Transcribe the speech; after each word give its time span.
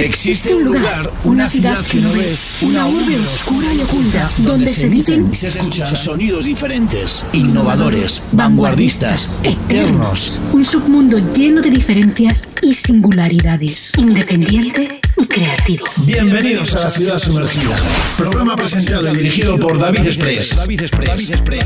Existe 0.00 0.54
un 0.54 0.64
lugar, 0.64 1.12
una 1.24 1.50
ciudad 1.50 1.76
que 1.84 1.98
no 1.98 2.10
ves, 2.12 2.60
una 2.62 2.86
urbe 2.86 3.18
oscura 3.18 3.66
y 3.74 3.82
oculta, 3.82 4.30
donde 4.38 4.72
se 4.72 4.88
dicen 4.88 5.28
y 5.30 5.34
se 5.34 5.48
escuchan 5.48 5.94
sonidos 5.94 6.46
diferentes, 6.46 7.22
innovadores, 7.34 8.30
vanguardistas, 8.32 9.42
eternos. 9.44 10.40
Un 10.54 10.64
submundo 10.64 11.18
lleno 11.34 11.60
de 11.60 11.68
diferencias 11.68 12.48
y 12.62 12.72
singularidades, 12.72 13.92
independiente 13.98 15.00
y 15.18 15.26
creativo. 15.26 15.84
Bienvenidos 16.06 16.74
a 16.76 16.84
la 16.84 16.90
ciudad 16.90 17.18
sumergida. 17.18 17.76
Programa 18.16 18.56
presentado 18.56 19.12
y 19.12 19.16
dirigido 19.18 19.58
por 19.58 19.78
David 19.78 20.06
Express. 20.06 20.56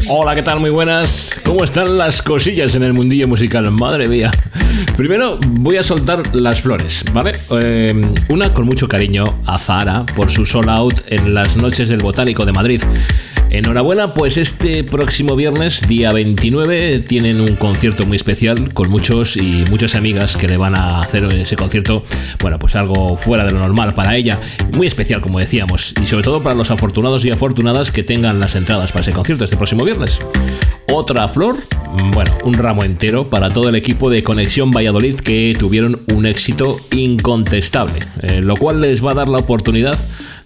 Hola, 0.08 0.34
¿qué 0.34 0.42
tal? 0.42 0.58
Muy 0.58 0.70
buenas. 0.70 1.30
¿Cómo 1.44 1.62
están 1.62 1.96
las 1.96 2.20
cosillas 2.20 2.74
en 2.74 2.82
el 2.82 2.94
mundillo 2.94 3.28
musical? 3.28 3.70
Madre 3.70 4.08
mía. 4.08 4.32
Primero 4.96 5.38
voy 5.46 5.76
a 5.76 5.82
soltar 5.82 6.34
las 6.34 6.60
flores, 6.60 7.04
¿vale? 7.12 7.32
Eh, 7.60 7.94
una 8.34 8.52
con 8.52 8.66
mucho 8.66 8.88
cariño 8.88 9.22
a 9.46 9.56
Zara 9.56 10.04
por 10.16 10.28
su 10.28 10.44
sold 10.44 10.68
out 10.68 11.02
en 11.06 11.34
las 11.34 11.56
noches 11.56 11.88
del 11.88 12.00
Botánico 12.00 12.44
de 12.44 12.50
Madrid. 12.50 12.82
Enhorabuena, 13.48 14.12
pues 14.12 14.36
este 14.36 14.82
próximo 14.82 15.36
viernes, 15.36 15.86
día 15.86 16.10
29, 16.10 16.98
tienen 17.06 17.40
un 17.40 17.54
concierto 17.54 18.04
muy 18.04 18.16
especial 18.16 18.74
con 18.74 18.90
muchos 18.90 19.36
y 19.36 19.64
muchas 19.70 19.94
amigas 19.94 20.36
que 20.36 20.48
le 20.48 20.56
van 20.56 20.74
a 20.74 21.00
hacer 21.00 21.22
ese 21.32 21.54
concierto, 21.54 22.02
bueno, 22.40 22.58
pues 22.58 22.74
algo 22.74 23.16
fuera 23.16 23.44
de 23.44 23.52
lo 23.52 23.60
normal 23.60 23.94
para 23.94 24.16
ella, 24.16 24.40
muy 24.72 24.88
especial 24.88 25.20
como 25.20 25.38
decíamos, 25.38 25.94
y 26.02 26.06
sobre 26.06 26.24
todo 26.24 26.42
para 26.42 26.56
los 26.56 26.72
afortunados 26.72 27.24
y 27.24 27.30
afortunadas 27.30 27.92
que 27.92 28.02
tengan 28.02 28.40
las 28.40 28.56
entradas 28.56 28.90
para 28.90 29.02
ese 29.02 29.12
concierto 29.12 29.44
este 29.44 29.56
próximo 29.56 29.84
viernes. 29.84 30.18
Otra 30.96 31.26
flor, 31.26 31.56
bueno, 32.12 32.30
un 32.44 32.54
ramo 32.54 32.84
entero 32.84 33.28
para 33.28 33.50
todo 33.50 33.68
el 33.68 33.74
equipo 33.74 34.10
de 34.10 34.22
Conexión 34.22 34.70
Valladolid 34.70 35.16
que 35.16 35.52
tuvieron 35.58 36.00
un 36.14 36.24
éxito 36.24 36.76
incontestable, 36.92 37.98
eh, 38.22 38.40
lo 38.40 38.56
cual 38.56 38.80
les 38.80 39.04
va 39.04 39.10
a 39.10 39.14
dar 39.14 39.28
la 39.28 39.38
oportunidad 39.38 39.98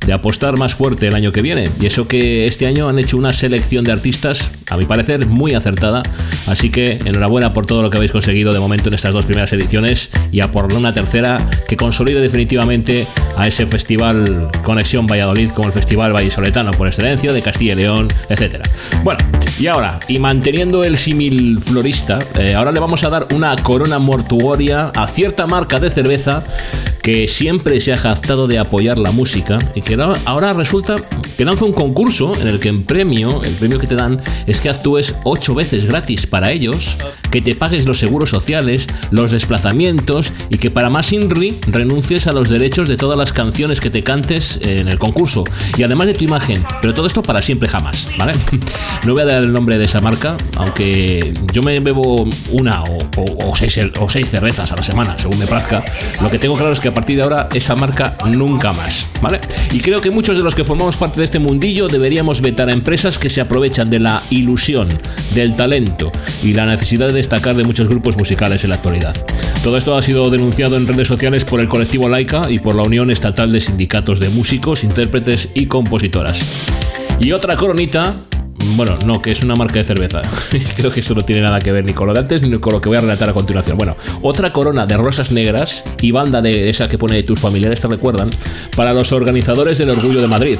de 0.08 0.14
apostar 0.14 0.58
más 0.58 0.74
fuerte 0.74 1.06
el 1.06 1.14
año 1.14 1.32
que 1.32 1.42
viene. 1.42 1.68
Y 1.78 1.84
eso 1.84 2.08
que 2.08 2.46
este 2.46 2.66
año 2.66 2.88
han 2.88 2.98
hecho 2.98 3.18
una 3.18 3.30
selección 3.30 3.84
de 3.84 3.92
artistas, 3.92 4.50
a 4.70 4.78
mi 4.78 4.86
parecer, 4.86 5.26
muy 5.26 5.52
acertada. 5.52 6.02
Así 6.46 6.70
que 6.70 6.98
enhorabuena 7.04 7.52
por 7.52 7.66
todo 7.66 7.82
lo 7.82 7.90
que 7.90 7.98
habéis 7.98 8.10
conseguido 8.10 8.50
de 8.50 8.58
momento 8.58 8.88
en 8.88 8.94
estas 8.94 9.12
dos 9.12 9.26
primeras 9.26 9.52
ediciones 9.52 10.08
y 10.32 10.40
a 10.40 10.50
por 10.50 10.72
una 10.72 10.94
tercera 10.94 11.46
que 11.68 11.76
consolide 11.76 12.22
definitivamente 12.22 13.06
a 13.36 13.46
ese 13.46 13.66
festival 13.66 14.50
Conexión 14.64 15.06
Valladolid 15.06 15.50
como 15.50 15.68
el 15.68 15.74
Festival 15.74 16.14
Vallisoletano 16.14 16.70
por 16.70 16.88
excelencia 16.88 17.30
de 17.30 17.42
Castilla 17.42 17.74
y 17.74 17.76
León, 17.76 18.08
etc. 18.30 18.66
Bueno, 19.04 19.20
y 19.60 19.66
ahora, 19.66 20.00
y 20.08 20.18
manteniendo 20.18 20.84
el 20.84 20.96
símil 20.96 21.60
florista, 21.60 22.18
eh, 22.38 22.54
ahora 22.54 22.72
le 22.72 22.80
vamos 22.80 23.04
a 23.04 23.10
dar 23.10 23.28
una 23.34 23.54
corona 23.56 23.98
mortuoria 23.98 24.86
a 24.96 25.06
cierta 25.06 25.46
marca 25.46 25.78
de 25.78 25.90
cerveza 25.90 26.42
que 27.10 27.26
siempre 27.26 27.80
se 27.80 27.94
ha 27.94 27.96
jactado 27.96 28.46
de 28.46 28.58
apoyar 28.58 28.98
la 28.98 29.12
música 29.12 29.58
y 29.74 29.80
que 29.80 29.96
ahora 30.26 30.52
resulta 30.52 30.96
que 31.38 31.44
lanza 31.46 31.64
un 31.64 31.72
concurso 31.72 32.34
en 32.38 32.48
el 32.48 32.60
que 32.60 32.68
en 32.68 32.84
premio, 32.84 33.42
el 33.42 33.54
premio 33.54 33.78
que 33.78 33.86
te 33.86 33.94
dan 33.94 34.20
es 34.46 34.60
que 34.60 34.68
actúes 34.68 35.14
ocho 35.24 35.54
veces 35.54 35.86
gratis 35.86 36.26
para 36.26 36.50
ellos, 36.52 36.98
que 37.30 37.40
te 37.40 37.54
pagues 37.54 37.86
los 37.86 37.98
seguros 37.98 38.28
sociales, 38.28 38.88
los 39.10 39.30
desplazamientos 39.30 40.34
y 40.50 40.58
que 40.58 40.70
para 40.70 40.90
más 40.90 41.10
INRI 41.10 41.56
renuncies 41.68 42.26
a 42.26 42.32
los 42.32 42.50
derechos 42.50 42.90
de 42.90 42.98
todas 42.98 43.18
las 43.18 43.32
canciones 43.32 43.80
que 43.80 43.88
te 43.88 44.02
cantes 44.02 44.58
en 44.60 44.88
el 44.88 44.98
concurso 44.98 45.44
y 45.78 45.84
además 45.84 46.08
de 46.08 46.14
tu 46.14 46.24
imagen, 46.24 46.62
pero 46.82 46.92
todo 46.92 47.06
esto 47.06 47.22
para 47.22 47.40
siempre 47.40 47.70
jamás, 47.70 48.08
¿vale? 48.18 48.34
No 49.06 49.14
voy 49.14 49.22
a 49.22 49.26
dar 49.26 49.44
el 49.44 49.52
nombre 49.52 49.78
de 49.78 49.84
esa 49.84 50.00
marca, 50.00 50.36
aunque 50.56 51.32
yo 51.54 51.62
me 51.62 51.78
bebo 51.80 52.28
una 52.50 52.82
o, 52.82 53.56
seis, 53.56 53.78
o 53.98 54.08
seis 54.08 54.28
cervezas 54.28 54.72
a 54.72 54.76
la 54.76 54.82
semana, 54.82 55.16
según 55.18 55.38
me 55.38 55.46
plazca. 55.46 55.82
Lo 56.20 56.28
que 56.30 56.38
tengo 56.38 56.56
claro 56.56 56.72
es 56.72 56.80
que 56.80 56.90
partir 56.98 57.14
de 57.14 57.22
ahora 57.22 57.48
esa 57.54 57.76
marca 57.76 58.16
nunca 58.26 58.72
más, 58.72 59.06
¿vale? 59.22 59.40
Y 59.72 59.78
creo 59.78 60.00
que 60.00 60.10
muchos 60.10 60.36
de 60.36 60.42
los 60.42 60.56
que 60.56 60.64
formamos 60.64 60.96
parte 60.96 61.20
de 61.20 61.26
este 61.26 61.38
mundillo 61.38 61.86
deberíamos 61.86 62.40
vetar 62.40 62.68
a 62.68 62.72
empresas 62.72 63.18
que 63.18 63.30
se 63.30 63.40
aprovechan 63.40 63.88
de 63.88 64.00
la 64.00 64.20
ilusión, 64.30 64.88
del 65.32 65.54
talento 65.54 66.10
y 66.42 66.54
la 66.54 66.66
necesidad 66.66 67.06
de 67.06 67.12
destacar 67.12 67.54
de 67.54 67.62
muchos 67.62 67.88
grupos 67.88 68.16
musicales 68.16 68.64
en 68.64 68.70
la 68.70 68.76
actualidad. 68.76 69.14
Todo 69.62 69.78
esto 69.78 69.96
ha 69.96 70.02
sido 70.02 70.28
denunciado 70.28 70.76
en 70.76 70.88
redes 70.88 71.06
sociales 71.06 71.44
por 71.44 71.60
el 71.60 71.68
colectivo 71.68 72.08
Laika 72.08 72.50
y 72.50 72.58
por 72.58 72.74
la 72.74 72.82
Unión 72.82 73.12
Estatal 73.12 73.52
de 73.52 73.60
Sindicatos 73.60 74.18
de 74.18 74.30
Músicos, 74.30 74.82
Intérpretes 74.82 75.50
y 75.54 75.66
Compositoras. 75.66 76.66
Y 77.20 77.30
otra 77.30 77.56
coronita 77.56 78.24
bueno, 78.76 78.98
no, 79.04 79.20
que 79.22 79.30
es 79.30 79.42
una 79.42 79.54
marca 79.54 79.78
de 79.78 79.84
cerveza. 79.84 80.22
Creo 80.76 80.90
que 80.90 81.00
eso 81.00 81.14
no 81.14 81.22
tiene 81.22 81.42
nada 81.42 81.58
que 81.58 81.72
ver 81.72 81.84
ni 81.84 81.92
con 81.92 82.06
lo 82.06 82.14
de 82.14 82.20
antes 82.20 82.42
ni 82.42 82.58
con 82.58 82.72
lo 82.72 82.80
que 82.80 82.88
voy 82.88 82.98
a 82.98 83.00
relatar 83.00 83.28
a 83.28 83.32
continuación. 83.32 83.76
Bueno, 83.76 83.96
otra 84.22 84.52
corona 84.52 84.86
de 84.86 84.96
rosas 84.96 85.32
negras 85.32 85.84
y 86.00 86.10
banda 86.10 86.40
de 86.40 86.68
esa 86.68 86.88
que 86.88 86.98
pone 86.98 87.22
tus 87.22 87.40
familiares 87.40 87.80
te 87.80 87.88
recuerdan 87.88 88.30
para 88.76 88.92
los 88.92 89.12
organizadores 89.12 89.78
del 89.78 89.90
Orgullo 89.90 90.20
de 90.20 90.26
Madrid, 90.26 90.58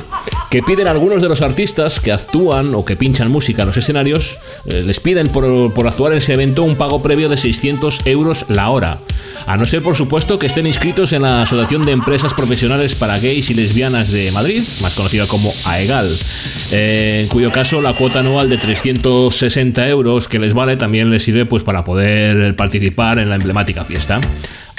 que 0.50 0.62
piden 0.62 0.88
a 0.88 0.92
algunos 0.92 1.22
de 1.22 1.28
los 1.28 1.42
artistas 1.42 2.00
que 2.00 2.12
actúan 2.12 2.74
o 2.74 2.84
que 2.84 2.96
pinchan 2.96 3.30
música 3.30 3.62
en 3.62 3.68
los 3.68 3.76
escenarios, 3.76 4.38
eh, 4.66 4.82
les 4.86 5.00
piden 5.00 5.28
por, 5.28 5.72
por 5.74 5.86
actuar 5.86 6.12
en 6.12 6.18
ese 6.18 6.34
evento 6.34 6.62
un 6.62 6.76
pago 6.76 7.02
previo 7.02 7.28
de 7.28 7.36
600 7.36 8.06
euros 8.06 8.46
la 8.48 8.70
hora. 8.70 8.98
A 9.46 9.56
no 9.56 9.64
ser, 9.64 9.82
por 9.82 9.96
supuesto, 9.96 10.38
que 10.38 10.46
estén 10.46 10.66
inscritos 10.66 11.12
en 11.12 11.22
la 11.22 11.42
Asociación 11.42 11.82
de 11.82 11.92
Empresas 11.92 12.34
Profesionales 12.34 12.94
para 12.94 13.18
Gays 13.18 13.48
y 13.50 13.54
Lesbianas 13.54 14.10
de 14.10 14.30
Madrid, 14.30 14.62
más 14.82 14.94
conocida 14.94 15.26
como 15.26 15.52
AEGAL, 15.64 16.18
eh, 16.72 17.20
en 17.22 17.28
cuyo 17.28 17.50
caso 17.50 17.80
la 17.80 17.94
cuota 17.98 18.20
anual 18.20 18.48
de 18.48 18.58
360 18.58 19.88
euros 19.88 20.28
que 20.28 20.38
les 20.38 20.54
vale 20.54 20.76
también 20.76 21.10
les 21.10 21.24
sirve 21.24 21.46
pues, 21.46 21.64
para 21.64 21.82
poder 21.82 22.54
participar 22.54 23.18
en 23.18 23.28
la 23.28 23.34
emblemática 23.34 23.84
fiesta. 23.84 24.20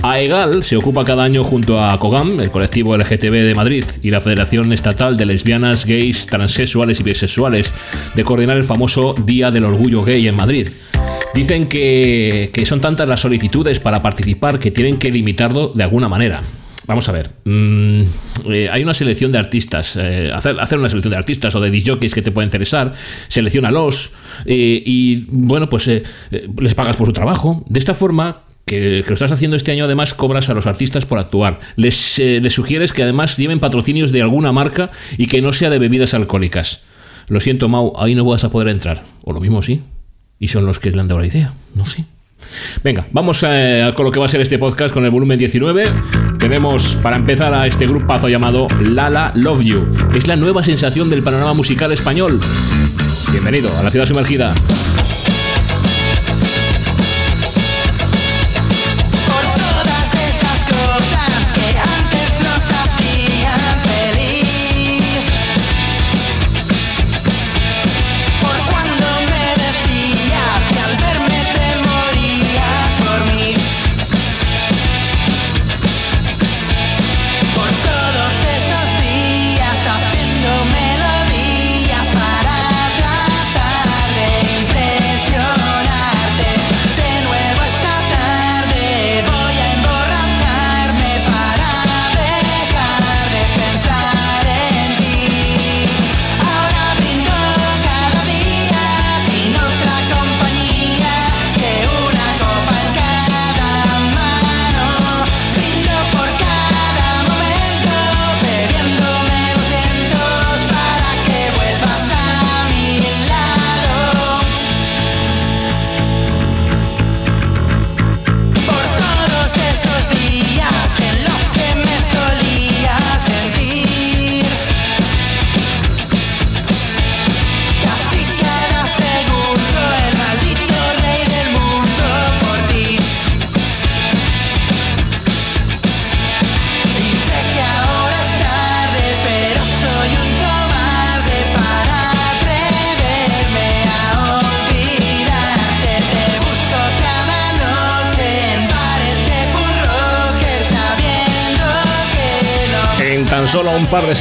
AEGAL 0.01 0.63
se 0.63 0.77
ocupa 0.77 1.03
cada 1.03 1.25
año 1.25 1.43
junto 1.43 1.83
a 1.83 1.99
COGAM, 1.99 2.39
el 2.39 2.49
colectivo 2.49 2.95
LGTB 2.95 3.33
de 3.43 3.53
Madrid, 3.53 3.83
y 4.01 4.09
la 4.09 4.21
Federación 4.21 4.71
Estatal 4.71 5.17
de 5.17 5.25
Lesbianas, 5.25 5.85
Gays, 5.85 6.27
Transexuales 6.27 7.01
y 7.01 7.03
Bisexuales, 7.03 7.73
de 8.15 8.23
coordinar 8.23 8.55
el 8.55 8.63
famoso 8.63 9.13
Día 9.13 9.51
del 9.51 9.65
Orgullo 9.65 10.01
Gay 10.05 10.25
en 10.25 10.37
Madrid. 10.37 10.69
Dicen 11.33 11.67
que, 11.67 12.49
son 12.65 12.79
tantas 12.79 13.09
las 13.09 13.19
solicitudes 13.19 13.81
para 13.81 14.01
participar 14.01 14.59
que 14.59 14.71
tienen 14.71 14.97
que 14.97 15.11
limitarlo 15.11 15.73
de 15.75 15.83
alguna 15.83 16.07
manera. 16.07 16.41
Vamos 16.89 17.07
a 17.07 17.11
ver. 17.11 17.29
Mm, 17.45 18.01
eh, 18.51 18.67
hay 18.71 18.81
una 18.81 18.95
selección 18.95 19.31
de 19.31 19.37
artistas. 19.37 19.95
Eh, 19.95 20.31
hacer, 20.33 20.59
hacer, 20.59 20.79
una 20.79 20.89
selección 20.89 21.11
de 21.11 21.17
artistas 21.17 21.53
o 21.53 21.61
de 21.61 21.69
disjockeys 21.69 22.15
que 22.15 22.23
te 22.23 22.31
pueden 22.31 22.47
interesar. 22.47 22.93
Seleccionalos. 23.27 24.11
Eh, 24.45 24.81
y 24.83 25.27
bueno, 25.29 25.69
pues 25.69 25.87
les 25.87 26.73
pagas 26.73 26.95
por 26.95 27.05
su 27.05 27.13
trabajo. 27.13 27.63
De 27.67 27.77
esta 27.77 27.93
forma. 27.93 28.41
Que, 28.65 29.03
lo 29.07 29.13
estás 29.13 29.31
haciendo 29.31 29.55
este 29.55 29.71
año, 29.71 29.85
además 29.85 30.13
cobras 30.13 30.49
a 30.49 30.53
los 30.53 30.67
artistas 30.67 31.05
por 31.05 31.17
actuar. 31.17 31.59
Les, 31.75 32.19
les 32.19 32.53
sugieres 32.53 32.93
que 32.93 33.01
además 33.01 33.35
lleven 33.37 33.59
patrocinios 33.59 34.11
de 34.11 34.21
alguna 34.21 34.51
marca 34.51 34.91
y 35.17 35.25
que 35.25 35.41
no 35.41 35.53
sea 35.53 35.71
de 35.71 35.79
bebidas 35.79 36.13
alcohólicas. 36.13 36.81
Lo 37.27 37.39
siento, 37.39 37.67
Mau, 37.67 37.93
ahí 37.97 38.13
no 38.13 38.25
vas 38.25 38.43
a 38.43 38.51
poder 38.51 38.67
entrar. 38.67 39.03
O 39.23 39.33
lo 39.33 39.39
mismo 39.39 39.63
sí. 39.63 39.81
Y 40.39 40.49
son 40.49 40.67
los 40.67 40.77
que 40.79 40.91
le 40.91 40.99
han 40.99 41.07
dado 41.07 41.19
la 41.19 41.27
idea, 41.27 41.53
no 41.73 41.87
sé. 41.87 42.05
Venga, 42.83 43.07
vamos 43.11 43.43
a, 43.43 43.93
con 43.95 44.05
lo 44.05 44.11
que 44.11 44.19
va 44.19 44.25
a 44.25 44.29
ser 44.29 44.41
este 44.41 44.57
podcast 44.57 44.93
con 44.93 45.05
el 45.05 45.11
volumen 45.11 45.37
19. 45.37 45.87
Tenemos 46.39 46.95
para 47.01 47.15
empezar 47.15 47.53
a 47.53 47.67
este 47.67 47.87
grupazo 47.87 48.29
llamado 48.29 48.67
Lala 48.81 49.31
Love 49.35 49.61
You. 49.63 49.87
Es 50.15 50.27
la 50.27 50.35
nueva 50.35 50.63
sensación 50.63 51.09
del 51.09 51.23
panorama 51.23 51.53
musical 51.53 51.91
español. 51.91 52.39
Bienvenido 53.31 53.69
a 53.77 53.83
la 53.83 53.91
ciudad 53.91 54.05
sumergida. 54.05 54.53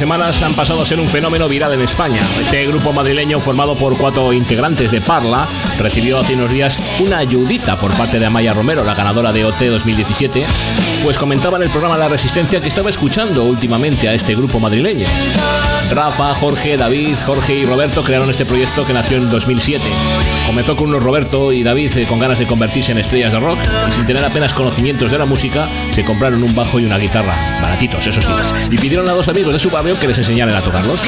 Un 0.09 0.18
han 0.29 0.53
pasado 0.53 0.83
a 0.83 0.85
ser 0.85 0.99
un 0.99 1.07
fenómeno 1.07 1.49
viral 1.49 1.73
en 1.73 1.81
España. 1.81 2.21
Este 2.39 2.65
grupo 2.67 2.93
madrileño, 2.93 3.39
formado 3.39 3.75
por 3.75 3.97
cuatro 3.97 4.31
integrantes 4.31 4.91
de 4.91 5.01
Parla, 5.01 5.47
recibió 5.79 6.19
hace 6.19 6.35
unos 6.35 6.51
días 6.51 6.77
una 6.99 7.17
ayudita 7.17 7.77
por 7.77 7.91
parte 7.93 8.19
de 8.19 8.27
Amaya 8.27 8.53
Romero, 8.53 8.83
la 8.83 8.93
ganadora 8.93 9.33
de 9.33 9.43
OT 9.43 9.59
2017, 9.59 10.45
pues 11.03 11.17
comentaba 11.17 11.57
en 11.57 11.63
el 11.63 11.69
programa 11.71 11.97
La 11.97 12.07
Resistencia 12.07 12.61
que 12.61 12.67
estaba 12.67 12.91
escuchando 12.91 13.43
últimamente 13.43 14.07
a 14.07 14.13
este 14.13 14.35
grupo 14.35 14.59
madrileño. 14.59 15.07
Rafa, 15.89 16.35
Jorge, 16.35 16.77
David, 16.77 17.15
Jorge 17.25 17.55
y 17.55 17.65
Roberto 17.65 18.03
crearon 18.03 18.29
este 18.29 18.45
proyecto 18.45 18.85
que 18.85 18.93
nació 18.93 19.17
en 19.17 19.31
2007. 19.31 19.83
Comenzó 20.45 20.75
con 20.75 20.89
unos 20.89 21.01
Roberto 21.03 21.51
y 21.51 21.63
David 21.63 21.97
eh, 21.97 22.05
con 22.07 22.19
ganas 22.19 22.39
de 22.39 22.45
convertirse 22.45 22.91
en 22.91 22.99
estrellas 22.99 23.33
de 23.33 23.39
rock 23.39 23.59
y 23.87 23.91
sin 23.91 24.05
tener 24.05 24.23
apenas 24.23 24.53
conocimientos 24.53 25.11
de 25.11 25.17
la 25.17 25.25
música, 25.25 25.67
se 25.91 26.03
compraron 26.03 26.43
un 26.43 26.55
bajo 26.55 26.79
y 26.79 26.85
una 26.85 26.97
guitarra, 26.97 27.59
baratitos, 27.61 28.05
eso 28.05 28.21
sí, 28.21 28.29
y 28.69 28.77
pidieron 28.77 29.07
a 29.09 29.13
dos 29.13 29.27
amigos 29.27 29.53
de 29.53 29.59
su 29.59 29.69
barrio 29.69 29.99
que 29.99 30.07
les 30.07 30.17
enseñaran 30.19 30.55
a 30.55 30.61
tocarlos. 30.61 30.99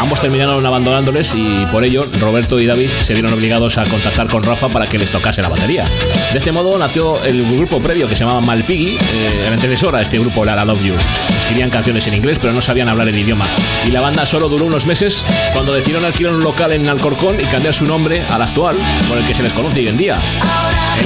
Ambos 0.00 0.20
terminaron 0.20 0.64
abandonándoles 0.64 1.34
y 1.34 1.66
por 1.70 1.84
ello 1.84 2.06
Roberto 2.20 2.58
y 2.58 2.66
David 2.66 2.88
se 2.88 3.12
vieron 3.12 3.32
obligados 3.32 3.78
a 3.78 3.84
contactar 3.84 4.26
con 4.28 4.42
Rafa 4.42 4.68
para 4.68 4.86
que 4.86 4.98
les 4.98 5.10
tocase 5.10 5.42
la 5.42 5.48
batería. 5.48 5.84
De 6.32 6.38
este 6.38 6.52
modo 6.52 6.78
nació 6.78 7.22
el 7.24 7.56
grupo 7.56 7.80
previo 7.80 8.08
que 8.08 8.16
se 8.16 8.24
llamaba 8.24 8.40
Malpiggy, 8.40 8.96
eh, 8.96 9.44
el 9.46 9.52
antecesor 9.52 9.94
a 9.96 10.02
este 10.02 10.18
grupo, 10.18 10.44
La 10.44 10.64
Love 10.64 10.82
You. 10.82 10.94
Escribían 11.42 11.70
canciones 11.70 12.06
en 12.06 12.14
inglés 12.14 12.38
pero 12.40 12.52
no 12.52 12.62
sabían 12.62 12.88
hablar 12.88 13.08
el 13.08 13.18
idioma 13.18 13.46
y 13.86 13.90
la 13.90 14.00
banda 14.00 14.24
solo 14.24 14.48
duró 14.48 14.66
unos 14.66 14.86
meses 14.86 15.24
cuando 15.52 15.74
decidieron 15.74 16.04
alquilar 16.04 16.34
un 16.34 16.42
local 16.42 16.72
en 16.72 16.88
Alcorcón 16.88 17.40
y 17.40 17.44
cambiar 17.44 17.74
su 17.74 17.84
nombre 17.84 18.22
al 18.30 18.42
actual, 18.42 18.76
por 19.08 19.18
el 19.18 19.24
que 19.24 19.34
se 19.34 19.42
les 19.42 19.52
conoce 19.52 19.80
hoy 19.80 19.88
en 19.88 19.96
día. 19.96 20.14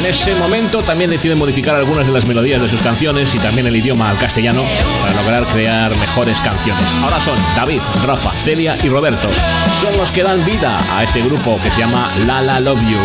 En 0.04 0.10
ese 0.10 0.34
momento 0.34 0.82
también 0.82 1.08
deciden 1.08 1.38
modificar 1.38 1.76
algunas 1.76 2.06
de 2.06 2.12
las 2.12 2.26
melodías 2.26 2.60
de 2.60 2.68
sus 2.68 2.82
canciones 2.82 3.34
y 3.34 3.38
también 3.38 3.66
el 3.66 3.74
idioma 3.74 4.10
al 4.10 4.18
castellano 4.18 4.62
para 5.00 5.14
lograr 5.14 5.46
crear 5.46 5.96
mejores 5.96 6.38
canciones. 6.40 6.84
Ahora 7.02 7.18
son 7.18 7.38
David, 7.56 7.80
Rafa, 8.04 8.30
Celia 8.30 8.76
y 8.82 8.90
Roberto. 8.90 9.30
Son 9.80 9.96
los 9.96 10.10
que 10.10 10.22
dan 10.22 10.44
vida 10.44 10.78
a 10.94 11.04
este 11.04 11.22
grupo 11.22 11.58
que 11.62 11.70
se 11.70 11.80
llama 11.80 12.12
La 12.26 12.42
La 12.42 12.60
Love 12.60 12.82
You 12.82 12.98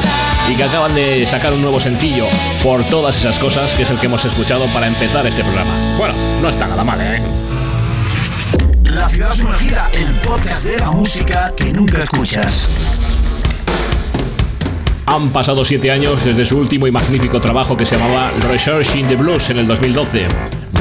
y 0.52 0.56
que 0.58 0.66
acaban 0.66 0.94
de 0.94 1.26
sacar 1.26 1.54
un 1.54 1.62
nuevo 1.62 1.80
sencillo 1.80 2.26
por 2.62 2.84
todas 2.84 3.18
esas 3.18 3.40
cosas 3.40 3.74
que 3.76 3.84
es 3.84 3.90
el 3.90 3.98
que 3.98 4.08
hemos 4.08 4.26
escuchado 4.26 4.66
para 4.74 4.88
empezar 4.88 5.26
este 5.26 5.42
programa. 5.42 5.72
Bueno, 5.98 6.16
no 6.42 6.50
está 6.50 6.68
nada 6.68 6.84
mal, 6.84 7.00
¿eh? 7.00 7.22
La 8.84 9.08
ciudad 9.08 9.34
sumergida, 9.34 9.90
el 9.94 10.12
podcast 10.16 10.66
de 10.66 10.78
la 10.78 10.92
música 10.92 11.54
que 11.56 11.72
nunca 11.72 12.00
escuchas. 12.00 12.99
Han 15.12 15.30
pasado 15.30 15.66
siete 15.66 15.90
años 15.90 16.24
desde 16.24 16.46
su 16.46 16.60
último 16.60 16.86
y 16.86 16.92
magnífico 16.92 17.42
trabajo 17.42 17.76
que 17.76 17.84
se 17.84 17.98
llamaba 17.98 18.30
Research 18.48 18.96
in 18.96 19.08
the 19.08 19.16
Blues 19.16 19.50
en 19.50 19.58
el 19.58 19.68
2012. 19.68 20.28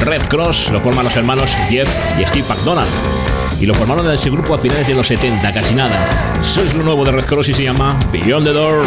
Red 0.05 0.27
Cross 0.27 0.69
lo 0.71 0.79
forman 0.79 1.05
los 1.05 1.15
hermanos 1.15 1.49
Jeff 1.67 1.89
y 2.19 2.25
Steve 2.27 2.45
McDonald. 2.47 2.87
Y 3.59 3.65
lo 3.65 3.73
formaron 3.73 4.05
en 4.05 4.13
ese 4.13 4.29
grupo 4.29 4.53
a 4.53 4.59
finales 4.59 4.87
de 4.87 4.93
los 4.93 5.07
70, 5.07 5.51
casi 5.51 5.73
nada. 5.73 5.97
Sois 6.43 6.71
lo 6.75 6.83
nuevo 6.83 7.03
de 7.05 7.11
Red 7.11 7.25
Cross 7.25 7.49
y 7.49 7.53
se 7.55 7.63
llama 7.63 7.97
Beyond 8.11 8.45
the 8.45 8.53
Door. 8.53 8.85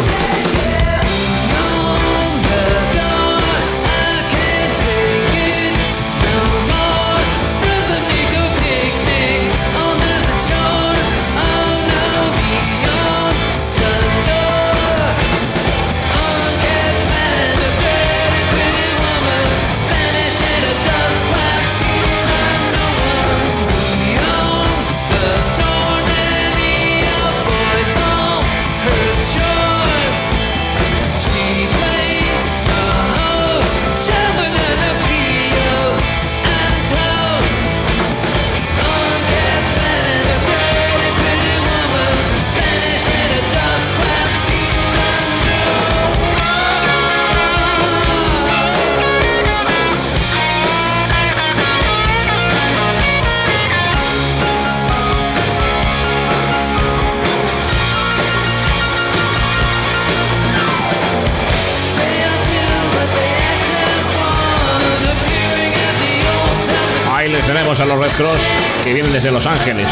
Cross 68.15 68.41
que 68.83 68.93
vienen 68.93 69.11
desde 69.11 69.31
Los 69.31 69.45
Ángeles. 69.45 69.89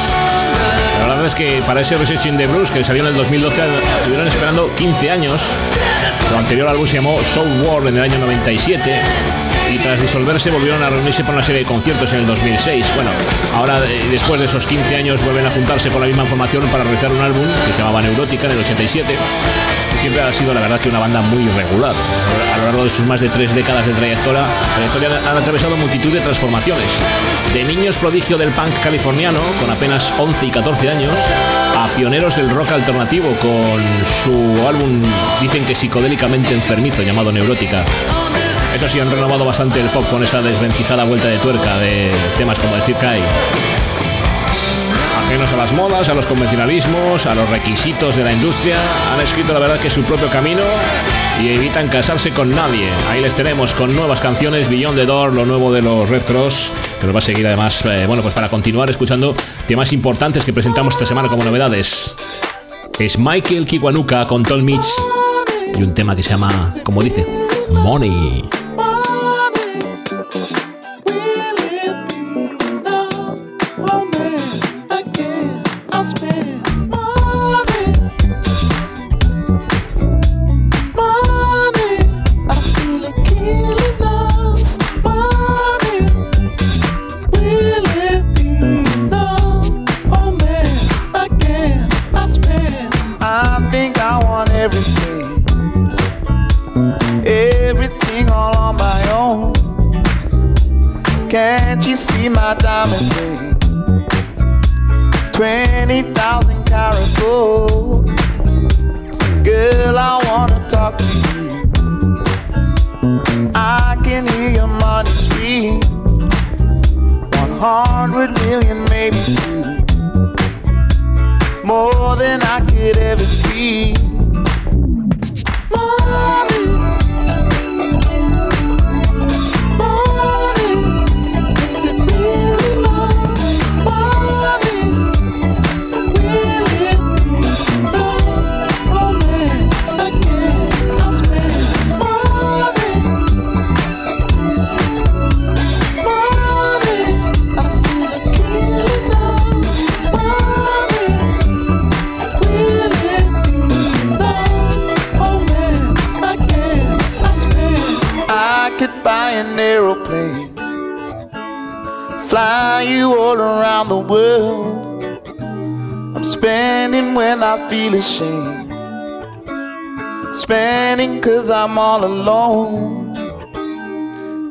La 1.00 1.08
verdad 1.08 1.26
es 1.26 1.36
que 1.36 1.62
para 1.66 1.82
ese 1.82 1.98
Researching 1.98 2.38
the 2.38 2.48
Blues 2.48 2.70
que 2.70 2.84
salió 2.84 3.04
en 3.04 3.10
el 3.10 3.16
2012 3.16 3.62
estuvieron 4.00 4.28
esperando 4.28 4.76
15 4.76 5.10
años. 5.10 5.42
Lo 6.32 6.38
anterior 6.38 6.68
álbum 6.68 6.88
se 6.88 6.96
llamó 6.96 7.20
Soul 7.24 7.62
War 7.62 7.88
en 7.88 7.98
el 7.98 8.04
año 8.04 8.18
97 8.20 9.41
y 9.72 9.78
tras 9.78 10.02
disolverse 10.02 10.52
volvieron 10.52 10.84
a 10.84 10.90
reunirse 10.90 11.24
para 11.24 11.36
una 11.36 11.44
serie 11.44 11.62
de 11.62 11.68
conciertos 11.68 12.12
en 12.14 12.20
el 12.20 12.28
2006. 12.28 12.86
Bueno, 12.96 13.12
ahora 13.56 13.80
eh, 13.86 14.06
después 14.12 14.40
de 14.40 14.46
esos 14.46 14.68
15 14.68 14.96
años 14.96 15.24
vuelven 15.24 15.46
a 15.46 15.52
juntarse 15.52 15.90
con 15.90 16.02
la 16.02 16.08
misma 16.08 16.26
formación 16.26 16.64
para 16.68 16.84
realizar 16.84 17.12
un 17.12 17.22
álbum 17.22 17.48
que 17.66 17.74
se 17.74 17.80
llamaba 17.80 18.02
Neurótica 18.02 18.46
en 18.46 18.52
el 18.52 18.60
87 18.60 19.16
siempre 20.02 20.22
ha 20.24 20.34
sido 20.34 20.52
la 20.52 20.62
verdad 20.62 20.80
que 20.80 20.90
una 20.90 20.98
banda 20.98 21.22
muy 21.22 21.48
regular. 21.50 21.94
A 22.54 22.58
lo 22.58 22.66
largo 22.66 22.84
de 22.84 22.90
sus 22.90 23.06
más 23.06 23.22
de 23.22 23.30
tres 23.30 23.54
décadas 23.54 23.86
de 23.86 23.94
trayectoria, 23.94 24.48
trayectoria 24.74 25.10
han 25.30 25.38
atravesado 25.38 25.78
multitud 25.78 26.12
de 26.12 26.20
transformaciones. 26.22 26.92
De 27.54 27.64
niños 27.64 27.98
prodigio 27.98 28.36
del 28.36 28.50
punk 28.50 28.74
californiano, 28.84 29.40
con 29.60 29.70
apenas 29.70 30.12
11 30.18 30.48
y 30.48 30.50
14 30.50 30.90
años, 30.90 31.14
a 31.78 31.88
pioneros 31.96 32.36
del 32.36 32.50
rock 32.50 32.72
alternativo 32.72 33.28
con 33.42 33.80
su 34.24 34.68
álbum, 34.68 35.04
dicen 35.40 35.66
que 35.66 35.76
psicodélicamente 35.76 36.56
enfermizo, 36.56 37.04
llamado 37.04 37.32
Neurótica. 37.32 37.86
Eso 38.82 38.90
sí, 38.90 39.00
han 39.00 39.12
renovado 39.12 39.46
bastante 39.46 39.80
el 39.80 39.88
pop 39.90 40.04
con 40.10 40.24
esa 40.24 40.42
desvencijada 40.42 41.04
vuelta 41.04 41.28
de 41.28 41.38
tuerca 41.38 41.78
de 41.78 42.12
temas 42.40 42.58
como 42.58 42.76
decir 42.76 42.96
Kai 42.96 43.22
ajenos 45.20 45.54
a 45.54 45.58
las 45.58 45.72
modas, 45.72 46.10
a 46.10 46.16
los 46.16 46.26
convencionalismos, 46.26 47.28
a 47.28 47.36
los 47.36 47.48
requisitos 47.48 48.16
de 48.16 48.24
la 48.24 48.34
industria, 48.34 48.78
han 49.14 49.22
escrito 49.22 49.54
la 49.54 49.60
verdad 49.60 49.80
que 49.80 49.92
su 49.92 50.02
propio 50.02 50.30
camino 50.30 50.64
y 51.44 51.50
evitan 51.50 51.90
casarse 51.90 52.32
con 52.32 52.56
nadie. 52.56 52.90
Ahí 53.08 53.22
les 53.22 53.36
tenemos 53.36 53.76
con 53.76 53.96
nuevas 53.96 54.20
canciones, 54.20 54.68
Beyond 54.68 54.98
the 54.98 55.06
Door, 55.06 55.36
lo 55.36 55.46
nuevo 55.46 55.72
de 55.72 55.84
los 55.84 56.10
Red 56.10 56.24
Cross, 56.24 56.72
que 57.00 57.06
nos 57.06 57.14
va 57.16 57.20
a 57.20 57.22
seguir 57.22 57.46
además, 57.46 57.86
eh, 57.86 58.06
bueno, 58.08 58.24
pues 58.24 58.34
para 58.34 58.50
continuar 58.50 58.90
escuchando 58.90 59.36
temas 59.68 59.94
importantes 59.94 60.44
que 60.44 60.54
presentamos 60.54 60.96
esta 60.96 61.06
semana 61.06 61.30
como 61.30 61.44
novedades. 61.44 62.16
Es 62.98 63.20
Michael 63.20 63.68
Kiwanuka 63.68 64.26
con 64.26 64.42
Tom 64.42 64.64
Mitch 64.64 64.88
y 65.78 65.84
un 65.84 65.94
tema 65.94 66.16
que 66.16 66.24
se 66.24 66.32
llama, 66.32 66.74
como 66.84 67.04
dice, 67.04 67.24
Money. 67.70 68.61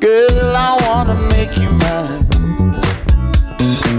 Girl, 0.00 0.56
I 0.56 0.78
wanna 0.86 1.14
make 1.28 1.58
you 1.58 1.68
mine. 1.84 2.24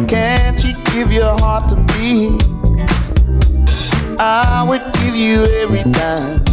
Can't 0.08 0.64
you 0.64 0.74
give 0.86 1.12
your 1.12 1.38
heart 1.40 1.70
to 1.70 1.76
me? 1.94 2.40
I 4.18 4.66
would 4.68 4.82
give 4.94 5.16
you 5.16 5.44
every 5.62 5.84
time. 5.94 6.44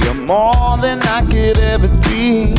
You're 0.00 0.22
more 0.26 0.76
than 0.82 1.00
I 1.16 1.24
could 1.30 1.56
ever 1.58 1.88
dream. 2.02 2.54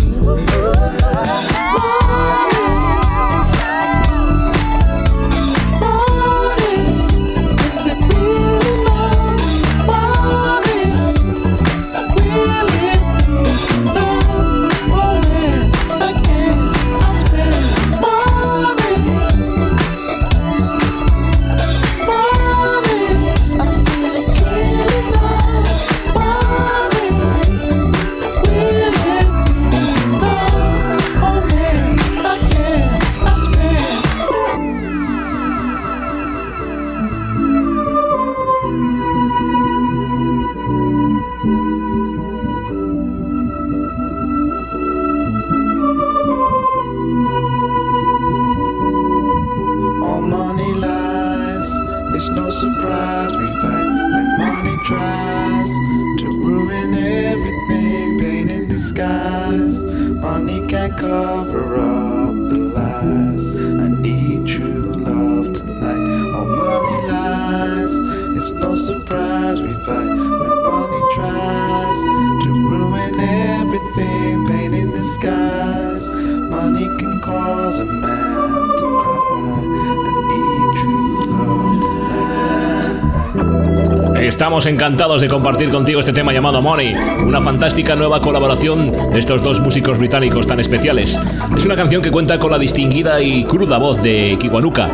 Estamos 84.36 84.66
encantados 84.66 85.22
de 85.22 85.30
compartir 85.30 85.72
contigo 85.72 86.02
este 86.02 86.12
tema 86.12 86.34
llamado 86.34 86.62
Money, 86.62 86.94
una 87.26 87.42
fantástica 87.42 87.96
nueva 87.96 88.20
colaboración 88.20 88.92
de 88.92 89.18
estos 89.18 89.42
dos 89.42 89.62
músicos 89.62 89.98
británicos 89.98 90.46
tan 90.46 90.60
especiales. 90.60 91.18
Es 91.56 91.66
una 91.66 91.78
canción 91.78 92.02
que 92.02 92.12
cuenta 92.12 92.38
con 92.38 92.52
la 92.52 92.60
distinguida 92.60 93.22
y 93.22 93.46
cruda 93.46 93.78
voz 93.78 94.04
de 94.04 94.38
Kiwanuka, 94.38 94.92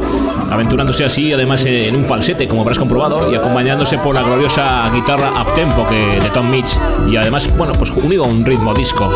aventurándose 0.52 1.06
así 1.06 1.32
además 1.34 1.64
en 1.66 1.96
un 1.96 2.06
falsete, 2.06 2.48
como 2.48 2.62
habrás 2.62 2.78
comprobado, 2.78 3.32
y 3.32 3.36
acompañándose 3.36 3.98
por 3.98 4.14
la 4.14 4.22
gloriosa 4.22 4.90
guitarra 4.94 5.32
uptempo 5.42 5.88
que 5.88 6.20
de 6.22 6.30
Tom 6.34 6.50
Mitch 6.52 6.78
y 7.10 7.16
además, 7.16 7.50
bueno, 7.58 7.74
pues 7.74 7.90
unido 7.92 8.26
a 8.26 8.28
un 8.28 8.46
ritmo 8.46 8.74
disco. 8.74 9.10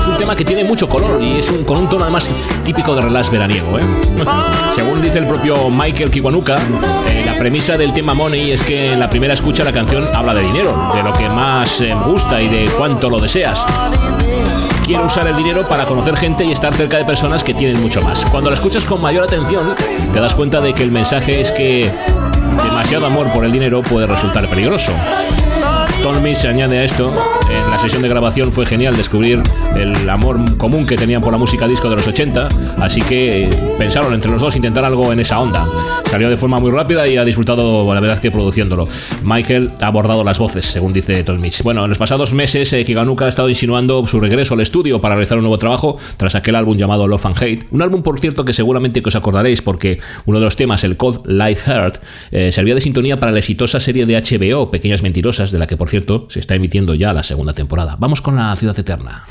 Es 0.00 0.06
un 0.06 0.16
tema 0.16 0.36
que 0.36 0.44
tiene 0.44 0.64
mucho 0.64 0.88
color 0.88 1.20
y 1.20 1.38
es 1.38 1.50
un, 1.50 1.64
con 1.64 1.78
un 1.78 1.88
tono 1.88 2.04
además 2.04 2.30
típico 2.64 2.94
de 2.94 3.02
relax 3.02 3.30
veraniego. 3.30 3.78
¿eh? 3.78 3.82
Según 4.74 5.02
dice 5.02 5.18
el 5.18 5.26
propio 5.26 5.68
Michael 5.68 6.10
Kiwanuka, 6.10 6.56
eh, 7.08 7.24
la 7.26 7.34
premisa 7.34 7.76
del 7.76 7.92
tema 7.92 8.14
Money 8.14 8.52
es 8.52 8.62
que 8.62 8.92
en 8.92 9.00
la 9.00 9.10
primera 9.10 9.34
escucha 9.34 9.64
la 9.64 9.72
canción 9.72 10.04
habla 10.14 10.34
de 10.34 10.42
dinero, 10.42 10.92
de 10.94 11.02
lo 11.02 11.12
que 11.12 11.28
más 11.28 11.80
eh, 11.80 11.94
gusta 12.06 12.40
y 12.40 12.48
de 12.48 12.70
cuánto 12.76 13.10
lo 13.10 13.18
deseas. 13.18 13.66
Quiero 14.90 15.06
usar 15.06 15.28
el 15.28 15.36
dinero 15.36 15.68
para 15.68 15.86
conocer 15.86 16.16
gente 16.16 16.44
y 16.44 16.50
estar 16.50 16.74
cerca 16.74 16.96
de 16.96 17.04
personas 17.04 17.44
que 17.44 17.54
tienen 17.54 17.80
mucho 17.80 18.02
más. 18.02 18.26
Cuando 18.26 18.50
la 18.50 18.56
escuchas 18.56 18.84
con 18.84 19.00
mayor 19.00 19.22
atención, 19.22 19.72
te 20.12 20.18
das 20.18 20.34
cuenta 20.34 20.60
de 20.60 20.74
que 20.74 20.82
el 20.82 20.90
mensaje 20.90 21.40
es 21.40 21.52
que 21.52 21.88
demasiado 22.64 23.06
amor 23.06 23.32
por 23.32 23.44
el 23.44 23.52
dinero 23.52 23.82
puede 23.82 24.08
resultar 24.08 24.48
peligroso. 24.48 24.90
Tommy 26.02 26.34
se 26.34 26.48
añade 26.48 26.80
a 26.80 26.82
esto. 26.82 27.14
En 27.50 27.70
la 27.70 27.78
sesión 27.78 28.02
de 28.02 28.08
grabación 28.08 28.52
fue 28.52 28.64
genial 28.66 28.96
descubrir 28.96 29.42
el 29.76 30.08
amor 30.08 30.56
común 30.56 30.86
que 30.86 30.96
tenían 30.96 31.20
por 31.20 31.32
la 31.32 31.38
música 31.38 31.66
disco 31.66 31.90
de 31.90 31.96
los 31.96 32.06
80, 32.06 32.48
así 32.78 33.02
que 33.02 33.50
pensaron 33.78 34.14
entre 34.14 34.30
los 34.30 34.40
dos 34.40 34.56
intentar 34.56 34.84
algo 34.84 35.12
en 35.12 35.20
esa 35.20 35.40
onda. 35.40 35.66
Salió 36.10 36.28
de 36.28 36.36
forma 36.36 36.58
muy 36.58 36.70
rápida 36.70 37.06
y 37.06 37.16
ha 37.16 37.24
disfrutado, 37.24 37.92
la 37.94 38.00
verdad, 38.00 38.18
que 38.18 38.30
produciéndolo. 38.30 38.88
Michael 39.22 39.70
ha 39.80 39.86
abordado 39.86 40.24
las 40.24 40.38
voces, 40.38 40.64
según 40.64 40.92
dice 40.92 41.22
Tom 41.22 41.40
Mitch. 41.40 41.62
Bueno, 41.62 41.84
en 41.84 41.88
los 41.88 41.98
pasados 41.98 42.32
meses, 42.32 42.72
eh, 42.72 42.84
Kiganuka 42.84 43.26
ha 43.26 43.28
estado 43.28 43.48
insinuando 43.48 44.04
su 44.06 44.18
regreso 44.18 44.54
al 44.54 44.60
estudio 44.60 45.00
para 45.00 45.14
realizar 45.14 45.38
un 45.38 45.44
nuevo 45.44 45.58
trabajo 45.58 45.98
tras 46.16 46.34
aquel 46.34 46.56
álbum 46.56 46.76
llamado 46.76 47.06
Love 47.06 47.26
and 47.26 47.36
Hate. 47.42 47.66
Un 47.70 47.82
álbum, 47.82 48.02
por 48.02 48.18
cierto, 48.18 48.44
que 48.44 48.52
seguramente 48.52 49.02
os 49.04 49.14
acordaréis 49.14 49.62
porque 49.62 50.00
uno 50.26 50.40
de 50.40 50.44
los 50.44 50.56
temas, 50.56 50.82
el 50.82 50.96
Code 50.96 51.20
Light 51.24 51.58
Heart, 51.58 51.98
eh, 52.32 52.50
servía 52.50 52.74
de 52.74 52.80
sintonía 52.80 53.18
para 53.18 53.30
la 53.30 53.38
exitosa 53.38 53.78
serie 53.78 54.04
de 54.04 54.16
HBO, 54.16 54.70
Pequeñas 54.70 55.02
Mentirosas, 55.02 55.52
de 55.52 55.58
la 55.60 55.68
que, 55.68 55.76
por 55.76 55.88
cierto, 55.88 56.26
se 56.28 56.40
está 56.40 56.56
emitiendo 56.56 56.94
ya 56.94 57.12
la 57.12 57.22
segunda 57.22 57.39
temporada. 57.54 57.96
Vamos 57.98 58.20
con 58.20 58.36
la 58.36 58.54
ciudad 58.56 58.78
eterna. 58.78 59.26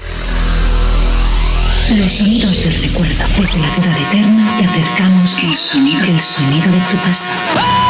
Los 1.97 2.11
sonidos 2.11 2.63
del 2.63 2.73
recuerdo. 2.83 3.23
Desde 3.37 3.59
la 3.59 3.69
ciudad 3.73 3.97
eterna 3.97 4.57
te 4.59 4.65
acercamos 4.65 5.39
el 5.39 5.55
sonido, 5.55 6.03
el 6.03 6.19
sonido 6.19 6.71
de 6.71 6.79
tu 6.91 6.97
pasado. 6.97 7.88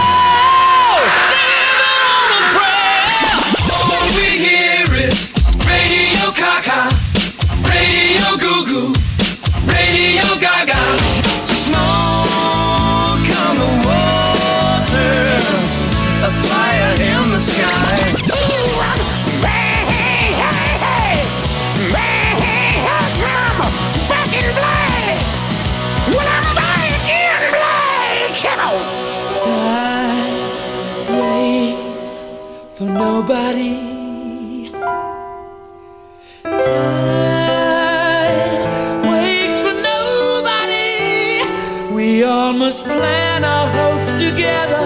Plan 42.98 43.44
our 43.44 43.68
hopes 43.80 44.12
together, 44.26 44.86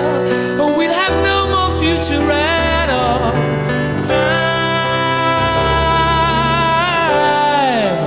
or 0.62 0.70
we'll 0.78 0.98
have 1.04 1.16
no 1.32 1.40
more 1.54 1.72
future 1.82 2.26
at 2.32 2.90
all. 2.90 3.32
Time 7.44 8.02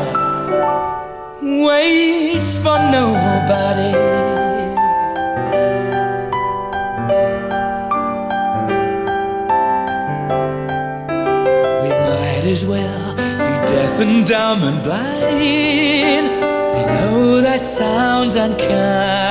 waits 1.68 2.50
for 2.62 2.78
nobody. 2.98 3.92
We 11.82 11.90
might 12.08 12.44
as 12.54 12.62
well 12.72 13.06
be 13.14 13.52
deaf 13.72 13.94
and 14.04 14.16
dumb 14.26 14.60
and 14.70 14.78
blind. 14.86 16.26
We 16.74 16.82
know 16.94 17.40
that 17.40 17.60
sounds 17.60 18.34
unkind, 18.36 19.25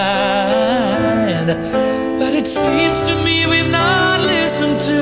but 2.20 2.34
it 2.34 2.48
seems 2.48 3.00
to 3.08 3.16
me 3.24 3.46
we've 3.48 3.72
not 3.72 4.20
listened 4.22 4.80
to 4.82 5.02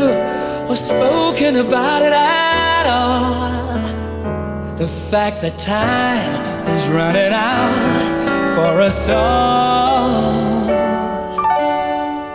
or 0.70 0.76
spoken 0.76 1.58
about 1.58 2.02
it 2.02 2.14
at 2.14 2.86
all. 2.88 4.76
The 4.76 4.88
fact 4.88 5.42
that 5.42 5.58
time 5.58 6.34
is 6.76 6.90
running 6.90 7.34
out 7.34 8.54
for 8.56 8.82
us 8.82 9.10
all. 9.10 10.68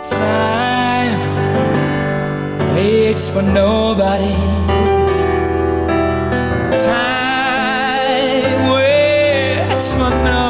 Time 0.03 1.19
waits 2.73 3.29
for 3.29 3.41
nobody 3.41 4.35
time 6.75 7.19
Después 9.79 10.48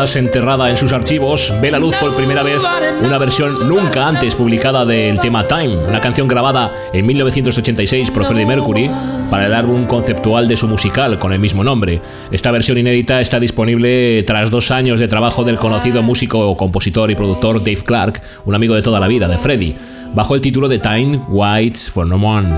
enterrada 0.00 0.70
en 0.70 0.76
sus 0.78 0.92
archivos, 0.92 1.52
ve 1.60 1.70
la 1.70 1.78
luz 1.78 1.94
por 1.96 2.16
primera 2.16 2.42
vez 2.42 2.58
una 3.04 3.18
versión 3.18 3.68
nunca 3.68 4.06
antes 4.06 4.34
publicada 4.34 4.86
del 4.86 5.20
tema 5.20 5.46
Time, 5.46 5.76
una 5.76 6.00
canción 6.00 6.26
grabada 6.26 6.72
en 6.92 7.04
1986 7.04 8.10
por 8.10 8.24
Freddie 8.24 8.46
Mercury 8.46 8.90
para 9.30 9.46
el 9.46 9.52
álbum 9.52 9.86
conceptual 9.86 10.48
de 10.48 10.56
su 10.56 10.66
musical 10.68 11.18
con 11.18 11.34
el 11.34 11.38
mismo 11.38 11.62
nombre. 11.62 12.00
Esta 12.30 12.50
versión 12.50 12.78
inédita 12.78 13.20
está 13.20 13.38
disponible 13.38 14.22
tras 14.22 14.50
dos 14.50 14.70
años 14.70 15.00
de 15.00 15.08
trabajo 15.08 15.44
del 15.44 15.56
conocido 15.56 16.02
músico, 16.02 16.56
compositor 16.56 17.10
y 17.10 17.14
productor 17.14 17.58
Dave 17.58 17.84
Clark, 17.84 18.22
un 18.46 18.54
amigo 18.54 18.74
de 18.74 18.82
toda 18.82 19.00
la 19.00 19.08
vida 19.08 19.28
de 19.28 19.36
Freddie 19.36 19.76
bajo 20.14 20.34
el 20.34 20.40
título 20.40 20.68
de 20.68 20.78
Time 20.78 21.20
Whites 21.28 21.90
for 21.90 22.06
No 22.06 22.16
One. 22.16 22.56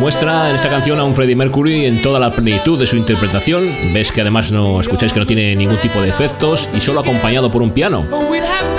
Muestra 0.00 0.50
en 0.50 0.56
esta 0.56 0.68
canción 0.68 1.00
a 1.00 1.04
un 1.04 1.14
Freddie 1.14 1.34
Mercury 1.34 1.86
en 1.86 2.00
toda 2.00 2.20
la 2.20 2.30
plenitud 2.30 2.78
de 2.78 2.86
su 2.86 2.96
interpretación. 2.96 3.64
Ves 3.92 4.12
que 4.12 4.20
además 4.20 4.52
no 4.52 4.80
escucháis 4.80 5.12
que 5.12 5.18
no 5.18 5.26
tiene 5.26 5.56
ningún 5.56 5.78
tipo 5.78 6.00
de 6.00 6.08
efectos 6.08 6.68
y 6.76 6.80
solo 6.80 7.00
acompañado 7.00 7.50
por 7.50 7.62
un 7.62 7.72
piano. 7.72 8.04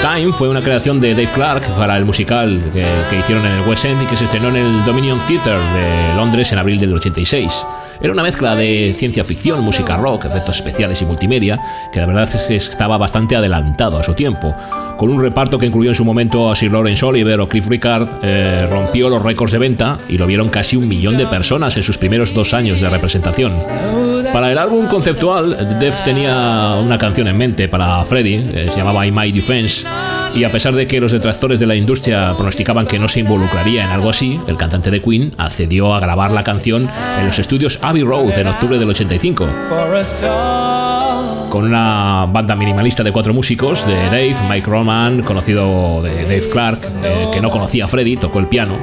Time 0.01 0.31
fue 0.31 0.49
una 0.49 0.61
creación 0.61 1.01
de 1.01 1.11
Dave 1.11 1.31
Clark 1.33 1.75
para 1.75 1.97
el 1.97 2.05
musical 2.05 2.61
que, 2.71 2.85
que 3.09 3.19
hicieron 3.19 3.45
en 3.45 3.51
el 3.51 3.67
West 3.67 3.85
End 3.85 4.01
y 4.01 4.05
que 4.05 4.15
se 4.15 4.23
estrenó 4.23 4.49
en 4.49 4.55
el 4.57 4.85
Dominion 4.85 5.19
Theatre 5.27 5.57
de 5.57 6.15
Londres 6.15 6.51
en 6.53 6.59
abril 6.59 6.79
del 6.79 6.93
86. 6.93 7.65
Era 8.01 8.13
una 8.13 8.23
mezcla 8.23 8.55
de 8.55 8.93
ciencia 8.97 9.23
ficción, 9.23 9.61
música 9.61 9.97
rock, 9.97 10.25
efectos 10.25 10.55
especiales 10.57 11.01
y 11.01 11.05
multimedia, 11.05 11.59
que 11.91 11.99
la 11.99 12.05
verdad 12.05 12.29
estaba 12.49 12.97
bastante 12.97 13.35
adelantado 13.35 13.97
a 13.97 14.03
su 14.03 14.13
tiempo. 14.13 14.55
Con 14.97 15.09
un 15.09 15.21
reparto 15.21 15.57
que 15.57 15.65
incluyó 15.65 15.89
en 15.89 15.95
su 15.95 16.05
momento 16.05 16.49
a 16.49 16.55
Sir 16.55 16.71
Lawrence 16.71 17.05
Oliver 17.05 17.39
o 17.41 17.49
Cliff 17.49 17.67
Ricard, 17.67 18.07
eh, 18.21 18.67
rompió 18.69 19.09
los 19.09 19.21
récords 19.21 19.51
de 19.51 19.57
venta 19.57 19.97
y 20.07 20.17
lo 20.17 20.27
vieron 20.27 20.47
casi 20.47 20.77
un 20.77 20.87
millón 20.87 21.17
de 21.17 21.25
personas 21.25 21.75
en 21.77 21.83
sus 21.83 21.97
primeros 21.97 22.33
dos 22.33 22.53
años 22.53 22.79
de 22.79 22.89
representación. 22.89 23.57
Para 24.31 24.51
el 24.51 24.57
álbum 24.57 24.87
conceptual, 24.87 25.79
Def 25.79 26.03
tenía 26.03 26.75
una 26.81 26.97
canción 26.97 27.27
en 27.27 27.37
mente 27.37 27.67
para 27.67 28.03
Freddie, 28.05 28.49
eh, 28.53 28.57
se 28.57 28.77
llamaba 28.77 29.05
I 29.05 29.11
My 29.11 29.31
Defense, 29.31 29.85
y 30.35 30.43
a 30.43 30.51
pesar 30.51 30.73
de 30.73 30.87
que 30.87 30.99
los 30.99 31.11
detractores 31.11 31.59
de 31.59 31.65
la 31.65 31.75
industria 31.75 32.33
pronosticaban 32.35 32.85
que 32.85 32.99
no 32.99 33.07
se 33.07 33.21
involucraría 33.21 33.83
en 33.83 33.89
algo 33.89 34.09
así, 34.09 34.39
el 34.47 34.57
cantante 34.57 34.91
de 34.91 35.01
Queen 35.01 35.33
accedió 35.37 35.93
a 35.93 35.99
grabar 35.99 36.31
la 36.31 36.43
canción 36.43 36.89
en 37.19 37.25
los 37.25 37.39
estudios 37.39 37.79
Abbey 37.81 38.03
Road 38.03 38.37
en 38.37 38.47
octubre 38.47 38.77
del 38.77 38.89
85. 38.89 39.47
Con 41.49 41.65
una 41.65 42.27
banda 42.27 42.55
minimalista 42.55 43.03
de 43.03 43.11
cuatro 43.11 43.33
músicos, 43.33 43.85
de 43.87 43.95
Dave, 43.95 44.35
Mike 44.49 44.69
Roman, 44.69 45.23
conocido 45.23 46.01
de 46.03 46.23
Dave 46.23 46.49
Clark, 46.51 46.79
eh, 47.03 47.25
que 47.33 47.41
no 47.41 47.49
conocía 47.49 47.85
a 47.85 47.87
Freddie, 47.87 48.17
tocó 48.17 48.39
el 48.39 48.47
piano, 48.47 48.77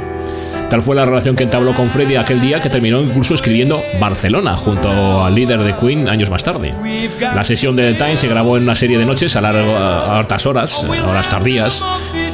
Tal 0.69 0.83
fue 0.83 0.97
la 0.97 1.05
relación 1.05 1.37
que 1.37 1.45
entabló 1.45 1.75
con 1.75 1.91
Freddie 1.91 2.19
aquel 2.19 2.41
día 2.41 2.61
que 2.61 2.69
terminó 2.69 3.01
incluso 3.01 3.35
escribiendo 3.35 3.83
Barcelona 4.01 4.55
junto 4.55 5.25
al 5.25 5.35
líder 5.35 5.61
de 5.61 5.77
Queen 5.77 6.09
años 6.09 6.29
más 6.29 6.43
tarde. 6.43 6.75
La 7.21 7.45
sesión 7.45 7.77
de 7.77 7.93
The 7.93 7.99
Time 7.99 8.17
se 8.17 8.27
grabó 8.27 8.57
en 8.57 8.65
una 8.65 8.75
serie 8.75 8.99
de 8.99 9.07
noches 9.07 9.37
a, 9.37 9.41
largo, 9.41 9.73
horas, 9.73 10.85
horas 10.85 11.31
tardías, 11.31 11.83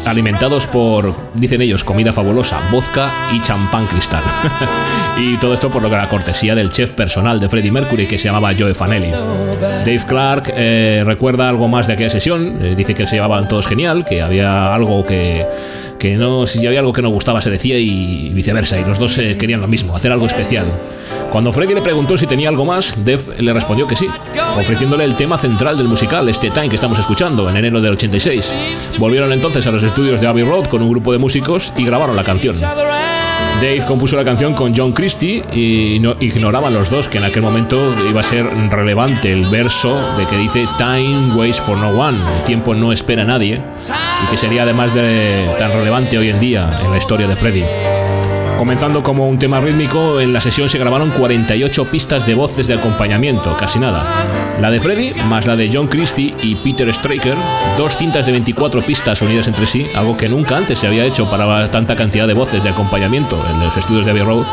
alimentados 0.07 0.67
por, 0.67 1.15
dicen 1.35 1.61
ellos, 1.61 1.85
comida 1.85 2.13
fabulosa, 2.13 2.61
vodka 2.71 3.29
y 3.33 3.41
champán 3.43 3.87
cristal. 3.87 4.23
y 5.19 5.37
todo 5.39 5.55
esto 5.55 5.71
por 5.71 5.83
lo 5.83 5.91
que 5.91 5.97
la 5.97 6.09
cortesía 6.09 6.55
del 6.55 6.71
chef 6.71 6.91
personal 6.91 7.41
de 7.41 7.49
Freddie 7.49 7.71
Mercury 7.71 8.07
que 8.07 8.19
se 8.19 8.25
llamaba 8.25 8.53
Joe 8.59 8.75
Fanelli. 8.75 9.11
Dave 9.11 10.03
Clark 10.07 10.53
eh, 10.55 11.03
recuerda 11.05 11.49
algo 11.49 11.69
más 11.69 11.87
de 11.87 11.95
aquella 11.95 12.11
sesión, 12.11 12.59
eh, 12.61 12.75
dice 12.77 12.95
que 12.95 13.07
se 13.07 13.17
llevaban 13.17 13.49
todos 13.49 13.67
genial, 13.67 14.05
que 14.05 14.23
había 14.23 14.75
algo 14.75 15.05
que 15.05 15.47
que 16.03 16.17
no, 16.17 16.47
si 16.47 16.67
había 16.67 16.81
algo 16.81 16.93
que 16.93 17.01
no 17.01 17.11
gustaba 17.11 17.41
se 17.41 17.49
decía 17.49 17.79
y 17.79 18.31
viceversa, 18.31 18.77
y 18.81 18.85
los 18.85 18.99
dos 18.99 19.17
eh, 19.19 19.37
querían 19.39 19.61
lo 19.61 19.69
mismo, 19.69 19.95
hacer 19.95 20.11
algo 20.11 20.27
especial. 20.27 20.67
Cuando 21.31 21.53
Freddy 21.53 21.75
le 21.75 21.81
preguntó 21.81 22.17
si 22.17 22.27
tenía 22.27 22.49
algo 22.49 22.65
más, 22.65 23.05
Dev 23.05 23.21
le 23.39 23.53
respondió 23.53 23.87
que 23.87 23.95
sí, 23.95 24.09
ofreciéndole 24.59 25.05
el 25.05 25.15
tema 25.15 25.39
central 25.39 25.79
del 25.79 25.87
musical, 25.87 26.29
este 26.29 26.51
Time 26.51 26.69
que 26.69 26.75
estamos 26.75 26.99
escuchando, 26.99 27.49
en 27.49 27.57
enero 27.57 27.81
del 27.81 27.93
86. 27.93 28.53
Volvieron 28.99 29.33
entonces 29.33 29.65
a 29.69 29.71
los 29.71 29.85
estudios 29.85 30.21
de 30.21 30.27
Abbey 30.27 30.43
Road 30.43 30.67
con 30.67 30.83
un 30.83 30.91
grupo 30.91 31.13
de 31.13 31.19
músicos 31.19 31.73
y 31.77 31.85
grabaron 31.85 32.17
la 32.17 32.25
canción. 32.25 32.57
Dave 33.63 33.87
compuso 33.87 34.17
la 34.17 34.25
canción 34.25 34.55
con 34.55 34.75
John 34.77 34.91
Christie 34.91 35.45
y 35.53 36.01
no, 36.01 36.17
ignoraban 36.19 36.75
los 36.75 36.91
dos 36.91 37.07
que 37.07 37.19
en 37.19 37.25
aquel 37.25 37.43
momento 37.43 37.95
iba 38.11 38.21
a 38.21 38.25
ser 38.25 38.47
relevante 38.71 39.33
el 39.33 39.47
verso 39.51 39.95
de 40.17 40.27
que 40.27 40.37
dice 40.37 40.67
Time 40.79 41.33
waits 41.37 41.61
for 41.61 41.79
no 41.79 41.91
one, 41.91 42.19
el 42.19 42.45
tiempo 42.45 42.75
no 42.75 42.91
espera 42.91 43.23
a 43.23 43.25
nadie, 43.25 43.63
y 44.25 44.31
que 44.33 44.37
sería 44.37 44.65
además 44.65 44.93
de 44.93 45.47
tan 45.61 45.71
relevante 45.71 46.19
hoy 46.19 46.31
en 46.31 46.41
día 46.41 46.71
en 46.83 46.91
la 46.91 46.99
historia 46.99 47.29
de 47.29 47.37
Freddie. 47.37 47.92
Comenzando 48.63 49.03
como 49.03 49.29
un 49.29 49.39
tema 49.39 49.59
rítmico, 49.59 50.21
en 50.21 50.33
la 50.33 50.41
sesión 50.41 50.69
se 50.69 50.79
grabaron 50.79 51.11
48 51.11 51.85
pistas 51.87 52.27
de 52.27 52.37
voces 52.37 52.69
de 52.69 52.75
acompañamiento, 52.75 53.57
casi 53.57 53.81
nada. 53.81 54.57
La 54.61 54.71
de 54.71 54.79
Freddy, 54.79 55.15
más 55.25 55.47
la 55.47 55.57
de 55.57 55.69
John 55.69 55.89
Christie 55.89 56.33
y 56.41 56.55
Peter 56.55 56.89
Straker, 56.95 57.35
dos 57.77 57.97
cintas 57.97 58.25
de 58.25 58.31
24 58.31 58.83
pistas 58.83 59.21
unidas 59.21 59.49
entre 59.49 59.67
sí, 59.67 59.89
algo 59.97 60.17
que 60.17 60.29
nunca 60.29 60.59
antes 60.59 60.79
se 60.79 60.87
había 60.87 61.05
hecho 61.05 61.29
para 61.29 61.73
tanta 61.73 61.97
cantidad 61.97 62.29
de 62.29 62.35
voces 62.35 62.63
de 62.63 62.71
acompañamiento 62.71 63.45
en 63.51 63.59
los 63.59 63.77
estudios 63.77 64.05
de 64.05 64.13
Abbey 64.13 64.23
Road. 64.23 64.47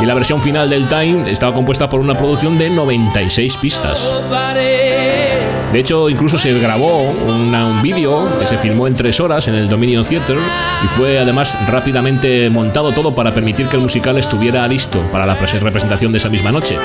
Y 0.00 0.04
la 0.04 0.14
versión 0.14 0.42
final 0.42 0.68
del 0.68 0.88
Time 0.88 1.30
estaba 1.30 1.54
compuesta 1.54 1.88
por 1.88 2.00
una 2.00 2.14
producción 2.14 2.58
de 2.58 2.68
96 2.68 3.56
pistas. 3.56 4.22
De 5.72 5.80
hecho, 5.80 6.08
incluso 6.08 6.38
se 6.38 6.52
grabó 6.58 7.02
un 7.02 7.82
vídeo 7.82 8.26
que 8.38 8.46
se 8.46 8.58
filmó 8.58 8.86
en 8.86 8.94
tres 8.94 9.20
horas 9.20 9.48
en 9.48 9.54
el 9.54 9.68
Dominion 9.68 10.04
Theatre 10.04 10.38
y 10.84 10.86
fue 10.88 11.18
además 11.18 11.56
rápidamente 11.68 12.48
montado 12.50 12.92
todo 12.92 13.14
para 13.14 13.34
permitir 13.34 13.68
que 13.68 13.76
el 13.76 13.82
musical 13.82 14.16
estuviera 14.16 14.66
listo 14.68 15.02
para 15.10 15.26
la 15.26 15.34
representación 15.34 16.12
de 16.12 16.18
esa 16.18 16.28
misma 16.28 16.52
noche. 16.52 16.76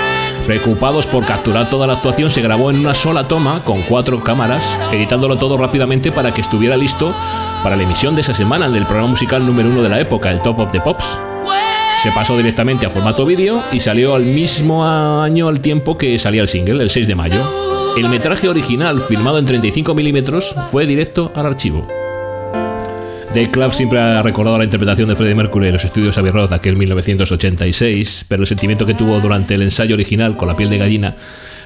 Preocupados 0.45 1.05
por 1.05 1.25
capturar 1.25 1.69
toda 1.69 1.87
la 1.87 1.93
actuación, 1.93 2.29
se 2.29 2.41
grabó 2.41 2.71
en 2.71 2.79
una 2.79 2.93
sola 2.93 3.27
toma 3.27 3.63
con 3.63 3.81
cuatro 3.83 4.21
cámaras, 4.21 4.79
editándolo 4.91 5.37
todo 5.37 5.57
rápidamente 5.57 6.11
para 6.11 6.33
que 6.33 6.41
estuviera 6.41 6.77
listo 6.77 7.13
para 7.63 7.75
la 7.75 7.83
emisión 7.83 8.15
de 8.15 8.21
esa 8.21 8.33
semana 8.33 8.69
del 8.69 8.85
programa 8.85 9.09
musical 9.09 9.45
número 9.45 9.69
uno 9.69 9.83
de 9.83 9.89
la 9.89 9.99
época, 9.99 10.31
el 10.31 10.41
Top 10.41 10.59
of 10.59 10.71
the 10.71 10.81
Pops. 10.81 11.19
Se 12.01 12.11
pasó 12.11 12.35
directamente 12.35 12.87
a 12.87 12.89
formato 12.89 13.27
vídeo 13.27 13.61
y 13.71 13.79
salió 13.79 14.15
al 14.15 14.23
mismo 14.23 14.83
año 14.83 15.47
al 15.47 15.59
tiempo 15.59 15.99
que 15.99 16.17
salía 16.17 16.41
el 16.41 16.47
single, 16.47 16.81
el 16.81 16.89
6 16.89 17.07
de 17.07 17.13
mayo. 17.13 17.47
El 17.95 18.09
metraje 18.09 18.49
original, 18.49 18.99
filmado 19.01 19.37
en 19.37 19.45
35 19.45 19.93
milímetros, 19.93 20.55
fue 20.71 20.87
directo 20.87 21.31
al 21.35 21.45
archivo. 21.45 21.87
Dave 23.35 23.51
Club 23.51 23.71
siempre 23.71 23.99
ha 23.99 24.23
recordado 24.23 24.57
la 24.57 24.63
interpretación 24.63 25.09
de 25.09 25.15
Freddie 25.15 25.35
Mercury 25.35 25.67
en 25.67 25.73
los 25.73 25.85
estudios 25.85 26.17
Abbey 26.17 26.31
Road 26.31 26.51
aquel 26.53 26.75
1986, 26.75 28.25
pero 28.27 28.41
el 28.41 28.47
sentimiento 28.47 28.87
que 28.87 28.95
tuvo 28.95 29.19
durante 29.19 29.53
el 29.53 29.61
ensayo 29.61 29.93
original 29.93 30.35
con 30.35 30.47
la 30.47 30.57
piel 30.57 30.71
de 30.71 30.79
gallina 30.79 31.15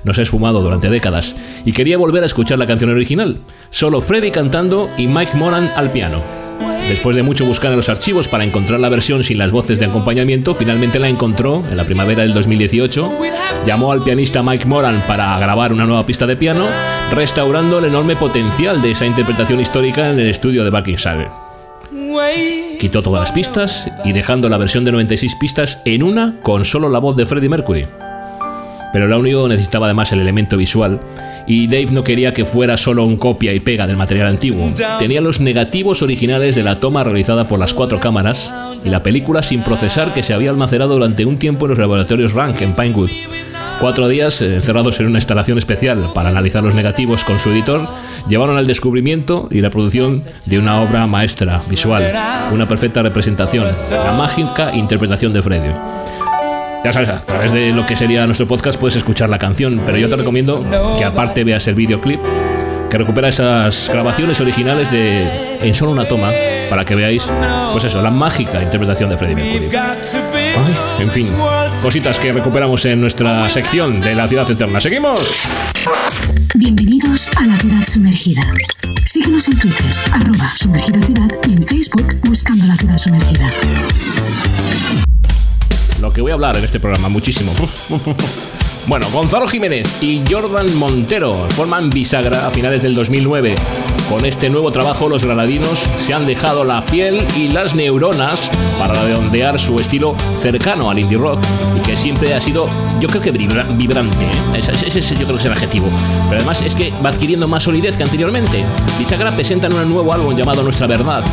no 0.06 0.14
se 0.14 0.22
ha 0.22 0.24
esfumado 0.24 0.62
durante 0.62 0.90
décadas 0.90 1.36
y 1.66 1.74
quería 1.74 1.98
volver 1.98 2.24
a 2.24 2.28
escuchar 2.28 2.58
la 2.58 2.68
canción 2.68 2.92
original, 2.92 3.42
solo 3.72 4.00
Freddie 4.00 4.32
cantando 4.32 4.90
y 4.98 5.08
Mike 5.08 5.36
Moran 5.36 5.70
al 5.76 5.92
piano. 5.92 6.24
Después 6.88 7.16
de 7.16 7.24
mucho 7.24 7.46
buscar 7.46 7.72
en 7.72 7.78
los 7.78 7.90
archivos 7.90 8.28
para 8.28 8.44
encontrar 8.44 8.80
la 8.80 8.90
versión 8.90 9.24
sin 9.24 9.40
las 9.40 9.52
voces 9.52 9.80
de 9.80 9.88
acompañamiento, 9.88 10.54
finalmente 10.54 11.00
la 11.00 11.10
encontró 11.10 11.64
en 11.68 11.78
la 11.78 11.84
primavera 11.84 12.22
del 12.22 12.36
2018. 12.36 13.12
Llamó 13.66 13.92
al 13.92 14.04
pianista 14.04 14.44
Mike 14.44 14.66
Moran 14.66 15.04
para 15.08 15.38
grabar 15.40 15.74
una 15.74 15.88
nueva 15.88 16.06
pista 16.06 16.28
de 16.28 16.38
piano, 16.38 16.68
restaurando 17.12 17.80
el 17.80 17.86
enorme 17.86 18.16
potencial 18.16 18.84
de 18.84 18.92
esa 18.92 19.08
interpretación 19.08 19.60
histórica 19.60 20.12
en 20.12 20.20
el 20.20 20.30
estudio 20.30 20.64
de 20.64 20.70
Buckinghamshire. 20.70 21.32
Quitó 22.80 23.02
todas 23.02 23.22
las 23.22 23.32
pistas 23.32 23.90
y 24.04 24.14
dejando 24.14 24.48
la 24.48 24.58
versión 24.58 24.86
de 24.86 24.92
96 24.92 25.36
pistas 25.40 25.82
en 25.86 26.04
una 26.04 26.40
con 26.42 26.66
solo 26.66 26.88
la 26.90 27.00
voz 27.00 27.16
de 27.16 27.26
Freddie 27.26 27.50
Mercury. 27.50 27.88
Pero 28.94 29.06
el 29.06 29.14
audio 29.14 29.48
necesitaba 29.48 29.88
además 29.88 30.12
el 30.12 30.22
elemento 30.22 30.58
visual 30.58 31.02
y 31.48 31.68
Dave 31.68 31.88
no 31.92 32.04
quería 32.04 32.34
que 32.34 32.46
fuera 32.46 32.78
solo 32.78 33.04
un 33.04 33.18
copia 33.18 33.54
y 33.54 33.60
pega 33.60 33.88
del 33.88 33.98
material 33.98 34.28
antiguo. 34.28 34.72
Tenía 35.00 35.22
los 35.22 35.40
negativos 35.40 36.02
originales 36.02 36.56
de 36.56 36.64
la 36.64 36.80
toma 36.80 37.04
realizada 37.04 37.48
por 37.48 37.60
las 37.60 37.74
cuatro 37.74 38.00
cámaras 38.00 38.54
y 38.84 38.90
la 38.90 39.04
película 39.04 39.44
sin 39.44 39.62
procesar 39.64 40.14
que 40.14 40.24
se 40.24 40.34
había 40.34 40.50
almacenado 40.50 40.94
durante 40.94 41.26
un 41.26 41.38
tiempo 41.38 41.66
en 41.66 41.72
los 41.72 41.80
laboratorios 41.80 42.34
Rank 42.34 42.62
en 42.62 42.74
Pinewood. 42.74 43.10
Cuatro 43.80 44.08
días 44.08 44.42
eh, 44.42 44.56
encerrados 44.56 45.00
en 45.00 45.08
una 45.08 45.18
instalación 45.18 45.58
especial 45.58 46.02
para 46.14 46.30
analizar 46.30 46.64
los 46.64 46.74
negativos 46.74 47.26
con 47.26 47.40
su 47.40 47.52
editor, 47.52 47.88
llevaron 48.28 48.58
al 48.58 48.68
descubrimiento 48.68 49.50
y 49.52 49.60
la 49.60 49.70
producción 49.70 50.24
de 50.46 50.58
una 50.58 50.82
obra 50.82 51.06
maestra 51.08 51.62
visual, 51.70 52.04
una 52.54 52.68
perfecta 52.68 53.02
representación, 53.02 53.70
la 53.92 54.14
mágica 54.14 54.74
interpretación 54.74 55.34
de 55.34 55.42
Freddy. 55.42 55.70
Ya 56.86 56.94
sabes, 56.94 57.10
a 57.10 57.20
través 57.20 57.52
de 57.52 57.72
lo 57.72 57.84
que 57.88 57.96
sería 57.96 58.28
nuestro 58.28 58.48
podcast 58.48 58.80
puedes 58.80 58.96
escuchar 58.96 59.28
la 59.28 59.40
canción, 59.40 59.82
pero 59.88 59.98
yo 59.98 60.08
te 60.08 60.18
recomiendo 60.18 60.64
que 61.00 61.04
aparte 61.04 61.44
veas 61.44 61.68
el 61.68 61.74
videoclip, 61.74 62.20
que 62.92 62.98
recupera 63.00 63.28
esas 63.28 63.90
grabaciones 63.92 64.40
originales 64.40 64.92
de 64.92 65.58
en 65.68 65.74
solo 65.74 65.94
una 65.94 66.06
toma 66.06 66.30
para 66.70 66.86
que 66.86 66.94
veáis, 66.94 67.24
pues 67.72 67.86
eso, 67.86 68.04
la 68.04 68.12
mágica 68.12 68.62
interpretación 68.62 69.10
de 69.10 69.18
Freddie 69.18 69.36
Mercury. 69.36 69.76
en 71.00 71.10
fin, 71.10 71.28
cositas 71.82 72.20
que 72.20 72.32
recuperamos 72.32 72.86
en 72.86 73.02
nuestra 73.02 73.50
sección 73.50 74.00
de 74.00 74.14
la 74.14 74.28
ciudad 74.28 74.48
eterna. 74.52 74.80
¡Seguimos! 74.80 75.32
Bienvenidos 76.54 77.32
a 77.36 77.48
la 77.48 77.58
ciudad 77.58 77.82
sumergida. 77.82 78.44
Síguenos 79.06 79.48
en 79.48 79.58
Twitter, 79.58 79.92
arroba 80.12 80.52
sumergida 80.56 81.02
ciudad 81.02 81.30
y 81.48 81.54
en 81.54 81.64
Facebook 81.64 82.16
buscando 82.26 82.68
la 82.68 82.76
ciudad 82.76 82.98
sumergida. 83.00 83.50
Lo 86.02 86.12
que 86.12 86.22
voy 86.22 86.32
a 86.32 86.34
hablar 86.36 86.58
en 86.58 86.64
este 86.66 86.80
programa, 86.80 87.10
muchísimo. 87.10 87.54
Bueno, 88.88 89.08
Gonzalo 89.12 89.48
Jiménez 89.48 90.04
y 90.04 90.22
Jordan 90.30 90.76
Montero 90.78 91.34
forman 91.56 91.90
bisagra 91.90 92.46
a 92.46 92.52
finales 92.52 92.84
del 92.84 92.94
2009. 92.94 93.56
Con 94.10 94.26
este 94.26 94.48
nuevo 94.48 94.72
trabajo, 94.72 95.10
los 95.10 95.26
granadinos 95.26 95.80
se 96.06 96.14
han 96.14 96.28
dejado 96.28 96.64
la 96.64 96.86
piel 96.86 97.20
y 97.36 97.48
las 97.48 97.74
neuronas 97.74 98.48
para 98.78 98.94
redondear 98.94 99.60
su 99.60 99.80
estilo 99.80 100.14
cercano 100.44 100.92
al 100.92 101.00
indie 101.00 101.18
rock 101.18 101.40
y 101.76 101.80
que 101.80 101.98
siempre 101.98 102.36
ha 102.36 102.40
sido, 102.40 102.68
yo 103.00 103.08
creo 103.08 103.24
que 103.24 103.32
vibrante. 103.32 104.26
¿eh? 104.26 104.60
Ese, 104.60 105.16
yo 105.16 105.26
creo 105.26 105.40
es 105.40 105.46
el 105.46 105.54
adjetivo. 105.54 105.88
Pero 106.30 106.42
además 106.42 106.62
es 106.62 106.76
que 106.76 106.94
va 107.04 107.10
adquiriendo 107.10 107.48
más 107.48 107.64
solidez 107.64 107.98
que 107.98 108.04
anteriormente. 108.04 108.64
Bisagra 109.00 109.32
presentan 109.32 109.74
un 109.74 109.92
nuevo 109.92 110.14
álbum 110.14 110.36
llamado 110.36 110.62
Nuestra 110.62 110.86
Verdad. 110.86 111.24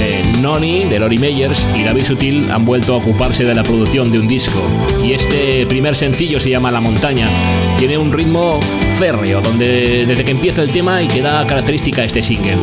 Eh, 0.00 0.22
Noni, 0.40 0.84
de 0.84 0.98
Lori 0.98 1.18
Meyers 1.18 1.62
y 1.76 1.82
David 1.82 2.04
Sutil 2.04 2.50
han 2.50 2.64
vuelto 2.64 2.94
a 2.94 2.96
ocuparse 2.96 3.44
de 3.44 3.54
la 3.54 3.62
producción 3.62 4.10
de 4.10 4.18
un 4.18 4.26
disco. 4.26 4.58
Y 5.04 5.12
este 5.12 5.66
primer 5.66 5.94
sencillo 5.94 6.40
se 6.40 6.48
llama 6.48 6.70
La 6.70 6.80
Montaña. 6.80 7.28
Tiene 7.78 7.98
un 7.98 8.10
ritmo 8.10 8.60
férreo, 8.98 9.42
donde 9.42 10.06
desde 10.06 10.24
que 10.24 10.30
empieza 10.30 10.62
el 10.62 10.70
tema 10.72 11.02
y 11.02 11.08
que 11.08 11.20
da 11.20 11.46
característica 11.46 12.00
a 12.00 12.06
este 12.06 12.22
single. 12.22 12.56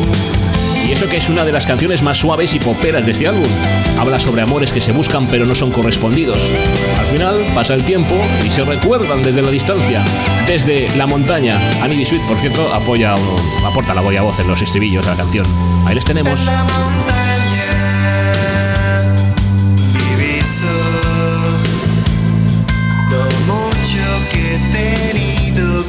Y 0.88 0.92
eso 0.92 1.08
que 1.08 1.18
es 1.18 1.28
una 1.28 1.44
de 1.44 1.52
las 1.52 1.66
canciones 1.66 2.02
más 2.02 2.18
suaves 2.18 2.54
y 2.54 2.58
poperas 2.58 3.04
de 3.04 3.12
este 3.12 3.28
álbum. 3.28 3.48
Habla 3.98 4.18
sobre 4.18 4.42
amores 4.42 4.72
que 4.72 4.80
se 4.80 4.92
buscan 4.92 5.26
pero 5.28 5.46
no 5.46 5.54
son 5.54 5.70
correspondidos. 5.70 6.38
Al 6.98 7.06
final 7.06 7.40
pasa 7.54 7.74
el 7.74 7.84
tiempo 7.84 8.14
y 8.44 8.50
se 8.50 8.64
recuerdan 8.64 9.22
desde 9.22 9.42
la 9.42 9.50
distancia. 9.50 10.02
Desde 10.46 10.88
la 10.96 11.06
montaña. 11.06 11.60
Annie 11.82 12.04
Sweet, 12.04 12.22
por 12.22 12.38
cierto, 12.38 12.74
apoya 12.74 13.14
aporta 13.64 13.94
la 13.94 14.00
voz 14.00 14.38
en 14.40 14.48
los 14.48 14.60
estribillos 14.60 15.04
de 15.04 15.10
la 15.12 15.16
canción. 15.16 15.46
Ahí 15.86 15.94
les 15.94 16.04
tenemos. 16.04 16.40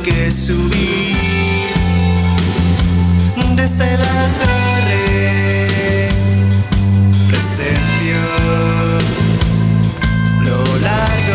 Que 0.03 0.31
subir 0.31 1.17
desde 3.55 3.97
la 3.97 4.19
torre. 4.41 6.09
Presencio 7.29 8.21
lo 10.47 10.61
largo 10.79 11.28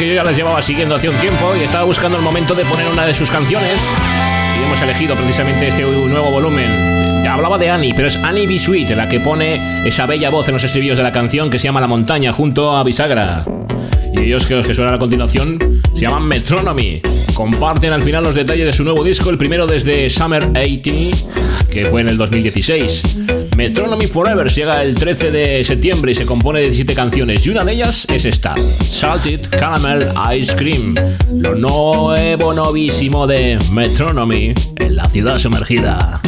que 0.00 0.08
yo 0.08 0.14
ya 0.14 0.24
las 0.24 0.34
llevaba 0.34 0.62
siguiendo 0.62 0.94
hace 0.94 1.10
un 1.10 1.16
tiempo 1.16 1.52
y 1.60 1.62
estaba 1.62 1.84
buscando 1.84 2.16
el 2.16 2.22
momento 2.22 2.54
de 2.54 2.64
poner 2.64 2.86
una 2.90 3.04
de 3.04 3.12
sus 3.12 3.30
canciones 3.30 3.86
y 4.58 4.64
hemos 4.64 4.80
elegido 4.80 5.14
precisamente 5.14 5.68
este 5.68 5.82
nuevo 5.82 6.30
volumen. 6.30 7.28
Hablaba 7.28 7.58
de 7.58 7.68
Annie, 7.68 7.92
pero 7.94 8.08
es 8.08 8.16
Annie 8.16 8.46
B. 8.46 8.58
Sweet 8.58 8.96
la 8.96 9.10
que 9.10 9.20
pone 9.20 9.86
esa 9.86 10.06
bella 10.06 10.30
voz 10.30 10.48
en 10.48 10.54
los 10.54 10.64
estribillos 10.64 10.96
de 10.96 11.02
la 11.02 11.12
canción 11.12 11.50
que 11.50 11.58
se 11.58 11.64
llama 11.64 11.82
La 11.82 11.86
Montaña 11.86 12.32
junto 12.32 12.74
a 12.74 12.82
Bisagra. 12.82 13.44
Y 14.14 14.22
ellos 14.22 14.46
que 14.46 14.54
los 14.54 14.66
que 14.66 14.74
suenan 14.74 14.94
a 14.94 14.98
continuación 14.98 15.58
se 15.94 16.00
llaman 16.00 16.26
Metronomy. 16.26 17.02
Comparten 17.34 17.92
al 17.92 18.00
final 18.00 18.24
los 18.24 18.34
detalles 18.34 18.64
de 18.64 18.72
su 18.72 18.84
nuevo 18.84 19.04
disco, 19.04 19.28
el 19.28 19.36
primero 19.36 19.66
desde 19.66 20.08
Summer 20.08 20.44
80, 20.44 21.68
que 21.70 21.84
fue 21.84 22.00
en 22.00 22.08
el 22.08 22.16
2016. 22.16 23.39
Metronomy 23.60 24.06
Forever 24.06 24.50
llega 24.50 24.82
el 24.82 24.94
13 24.94 25.30
de 25.30 25.62
septiembre 25.64 26.12
y 26.12 26.14
se 26.14 26.24
compone 26.24 26.60
de 26.60 26.64
17 26.68 26.94
canciones 26.94 27.46
y 27.46 27.50
una 27.50 27.62
de 27.62 27.74
ellas 27.74 28.06
es 28.10 28.24
esta, 28.24 28.54
Salted 28.56 29.50
Caramel 29.50 30.02
Ice 30.34 30.56
Cream, 30.56 30.94
lo 31.30 31.54
nuevo 31.54 32.54
novísimo 32.54 33.26
de 33.26 33.58
Metronomy 33.70 34.54
en 34.76 34.96
la 34.96 35.06
ciudad 35.10 35.36
sumergida. 35.36 36.22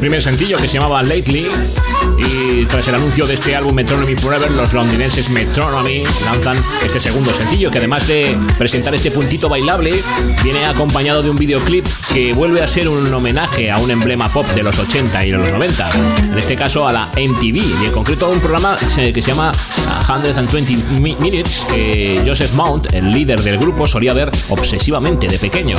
El 0.00 0.04
primer 0.04 0.22
sencillo 0.22 0.56
que 0.56 0.66
se 0.66 0.78
llamaba 0.78 1.02
Lately. 1.02 1.46
Y 2.16 2.64
tras 2.64 2.88
el 2.88 2.94
anuncio 2.94 3.26
de 3.26 3.34
este 3.34 3.54
álbum 3.54 3.74
Metronomy 3.74 4.16
Forever, 4.16 4.50
los 4.50 4.72
londinenses 4.72 5.28
Metronomy 5.28 6.04
lanzan 6.24 6.62
este 6.82 6.98
segundo 7.00 7.34
sencillo 7.34 7.70
que 7.70 7.76
además 7.76 8.08
de 8.08 8.34
presentar 8.56 8.94
este 8.94 9.10
puntito 9.10 9.50
bailable, 9.50 9.92
viene 10.42 10.64
acompañado 10.64 11.22
de 11.22 11.28
un 11.28 11.36
videoclip 11.36 11.86
que 12.14 12.32
vuelve 12.32 12.62
a 12.62 12.68
ser 12.68 12.88
un 12.88 13.12
homenaje 13.12 13.70
a 13.70 13.76
un 13.76 13.90
emblema 13.90 14.32
pop 14.32 14.46
de 14.54 14.62
los 14.62 14.78
80 14.78 15.26
y 15.26 15.32
de 15.32 15.36
los 15.36 15.52
90, 15.52 15.90
en 16.32 16.38
este 16.38 16.56
caso 16.56 16.88
a 16.88 16.92
la 16.92 17.06
MTV 17.06 17.82
y 17.82 17.84
en 17.84 17.92
concreto 17.92 18.24
a 18.24 18.30
un 18.30 18.40
programa 18.40 18.78
que 18.78 19.20
se 19.20 19.30
llama 19.30 19.52
120 20.18 20.74
Minutes 21.20 21.64
que 21.70 22.20
Joseph 22.26 22.52
Mount, 22.54 22.92
el 22.92 23.12
líder 23.12 23.40
del 23.42 23.58
grupo, 23.58 23.86
solía 23.86 24.12
ver 24.12 24.28
obsesivamente 24.48 25.28
de 25.28 25.38
pequeño. 25.38 25.78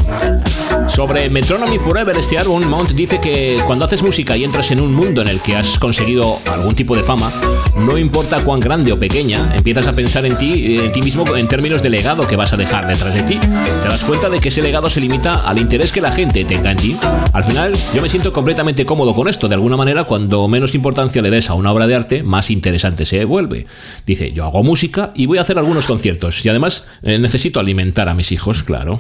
Sobre 0.88 1.30
Metronomy 1.30 1.78
Forever, 1.78 2.16
este 2.18 2.38
álbum, 2.38 2.64
Mount 2.66 2.92
dice 2.92 3.20
que 3.20 3.60
cuando 3.68 3.84
haces 3.84 4.02
música 4.02 4.38
y 4.38 4.46
entras 4.46 4.72
en 4.72 4.80
un 4.80 4.94
mundo 4.94 5.22
en 5.22 5.28
el 5.28 5.42
que 5.42 5.58
has 5.58 5.78
conseguido 5.78 6.40
algún 6.50 6.76
tipo 6.76 6.96
de 6.96 7.04
fama, 7.04 7.30
no 7.76 7.98
importa 7.98 8.44
cuán 8.44 8.62
grande 8.62 8.94
o 8.94 9.00
pequeña, 9.00 9.54
empiezas 9.56 9.88
a 9.88 9.94
pensar 9.94 10.26
en 10.26 10.38
ti, 10.38 10.78
en 10.78 10.92
ti 10.94 11.02
mismo 11.02 11.36
en 11.36 11.48
términos 11.50 11.82
de 11.82 11.90
legado 11.90 12.26
que 12.26 12.38
vas 12.38 12.54
a 12.54 12.58
dejar 12.58 12.88
detrás 12.88 13.14
de 13.14 13.24
ti. 13.24 13.38
Te 13.38 13.90
das 13.90 14.04
cuenta 14.06 14.30
de 14.30 14.40
que 14.40 14.48
ese 14.48 14.62
legado 14.62 14.90
se 14.90 15.02
limita 15.02 15.42
al 15.42 15.58
interés 15.58 15.92
que 15.92 16.00
la 16.00 16.12
gente 16.12 16.46
tenga 16.46 16.72
en 16.72 16.78
ti. 16.78 16.98
Al 17.34 17.44
final, 17.44 17.74
yo 17.94 18.02
me 18.02 18.08
siento 18.08 18.32
completamente 18.32 18.86
cómodo 18.86 19.14
con 19.14 19.28
esto. 19.28 19.50
De 19.50 19.56
alguna 19.56 19.76
manera, 19.76 20.06
cuando 20.06 20.48
menos 20.48 20.74
importancia 20.74 21.22
le 21.22 21.30
des 21.30 21.50
a 21.50 21.54
una 21.54 21.72
obra 21.72 21.88
de 21.88 21.96
arte, 21.96 22.24
más 22.24 22.50
interesante 22.50 23.06
se 23.06 23.26
vuelve. 23.26 23.66
Dice, 24.06 24.21
yo 24.30 24.46
hago 24.46 24.64
música 24.64 25.12
y 25.16 25.26
voy 25.26 25.40
a 25.40 25.42
hacer 25.42 25.58
algunos 25.58 25.88
conciertos. 25.88 26.46
Y 26.46 26.50
además, 26.50 26.86
eh, 27.02 27.18
necesito 27.18 27.60
alimentar 27.60 28.08
a 28.10 28.14
mis 28.14 28.32
hijos, 28.32 28.62
claro. 28.62 29.00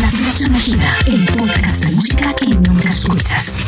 La 0.00 0.10
el 1.06 1.24
podcast 1.26 1.84
de 1.84 1.94
música 1.94 2.34
que 2.34 2.46
nunca 2.48 2.88
escuchas. 2.88 3.64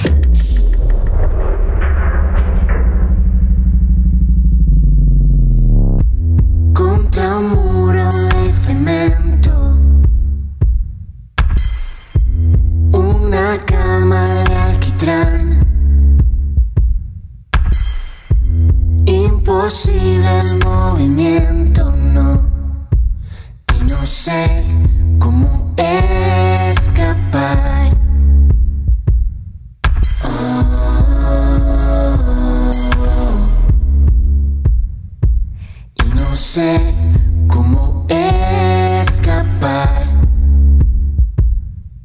Contra 6.75 7.39
un 7.39 7.49
muro 7.51 8.11
de 8.13 8.53
cemento, 8.53 9.79
una 12.93 13.59
cama 13.65 14.25
de 14.29 14.55
alquitrán. 14.55 15.48
Imposible 19.49 20.43
movimiento, 20.63 21.91
no. 21.97 22.43
Y 23.81 23.85
no 23.85 23.97
sé 24.05 24.63
cómo 25.19 25.73
escapar. 25.79 27.97
Oh. 30.23 30.65
y 35.95 36.09
no 36.11 36.37
sé 36.37 36.79
cómo 37.47 38.05
escapar 38.11 39.89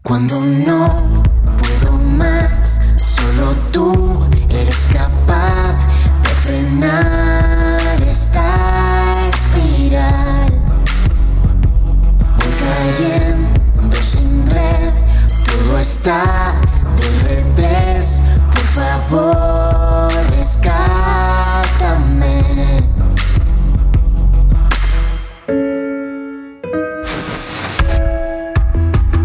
cuando 0.01 0.39
no 0.65 1.23
puedo 1.57 1.91
más. 2.17 2.79
Solo 2.95 3.53
tú 3.73 4.21
eres 4.49 4.87
capaz 4.93 5.75
de 6.23 6.29
frenar 6.29 7.32
está 15.83 16.55
del 16.95 17.19
revés. 17.27 18.23
Por 18.53 18.65
favor, 18.77 20.07
rescátame. 20.29 22.37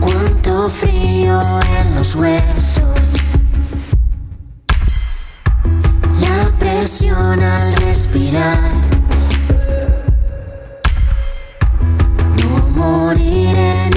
Cuánto 0.00 0.68
frío 0.68 1.40
en 1.78 1.94
los 1.94 2.16
huesos. 2.16 3.14
La 6.20 6.50
presión 6.58 7.40
al 7.40 7.76
respirar. 7.76 8.58
No 12.36 12.50
moriré. 12.74 13.87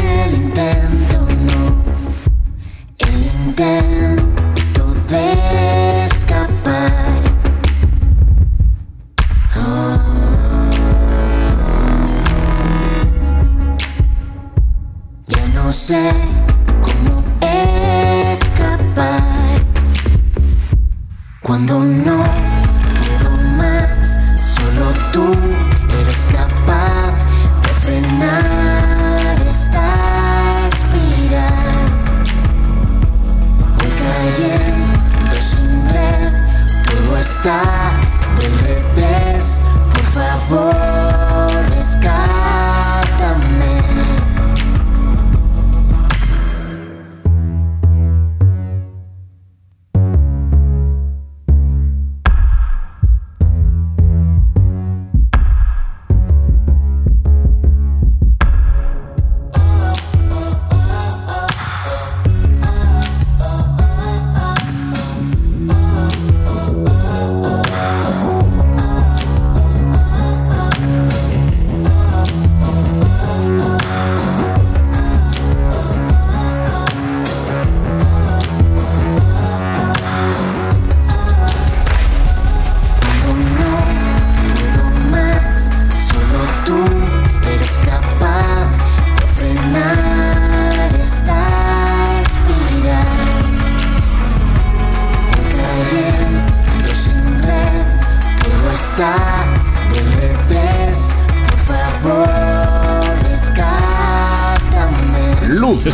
Ya 15.90 16.31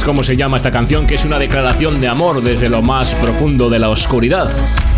Como 0.08 0.24
se 0.24 0.38
llama 0.38 0.56
esta 0.56 0.72
canción, 0.72 1.06
que 1.06 1.16
es 1.16 1.26
una 1.26 1.38
declaración 1.38 2.00
de 2.00 2.08
amor 2.08 2.42
desde 2.42 2.70
lo 2.70 2.82
más 2.82 3.14
profundo 3.16 3.70
de 3.70 3.78
la 3.78 3.90
oscuridad. 3.90 4.50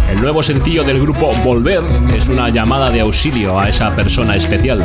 El 0.08 0.22
nuevo 0.22 0.44
sencillo 0.44 0.84
del 0.84 1.02
grupo 1.02 1.32
Volver 1.44 1.82
es 2.16 2.28
una 2.28 2.50
llamada 2.50 2.92
de 2.92 3.02
auxilio 3.02 3.60
a 3.60 3.70
esa 3.70 3.96
persona 3.96 4.36
especial. 4.36 4.80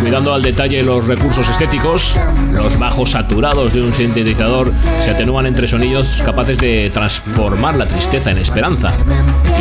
Cuidando 0.00 0.32
al 0.32 0.42
detalle 0.42 0.80
los 0.84 1.08
recursos 1.08 1.48
estéticos, 1.48 2.14
los 2.52 2.78
bajos 2.78 3.10
saturados 3.10 3.74
de 3.74 3.82
un 3.82 3.92
sintetizador 3.92 4.72
se 5.04 5.10
atenúan 5.10 5.46
entre 5.46 5.66
sonidos 5.66 6.22
capaces 6.24 6.58
de 6.58 6.90
transformar 6.94 7.74
la 7.76 7.88
tristeza 7.88 8.30
en 8.30 8.38
esperanza, 8.38 8.92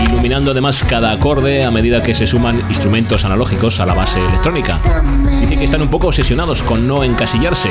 iluminando 0.07 0.51
además 0.51 0.83
cada 0.87 1.11
acorde 1.11 1.63
a 1.63 1.71
medida 1.71 2.03
que 2.03 2.13
se 2.13 2.27
suman 2.27 2.61
instrumentos 2.69 3.25
analógicos 3.25 3.79
a 3.79 3.85
la 3.87 3.95
base 3.95 4.19
electrónica. 4.19 4.79
Dice 5.41 5.57
que 5.57 5.65
están 5.65 5.81
un 5.81 5.89
poco 5.89 6.07
obsesionados 6.07 6.61
con 6.61 6.87
no 6.87 7.03
encasillarse. 7.03 7.69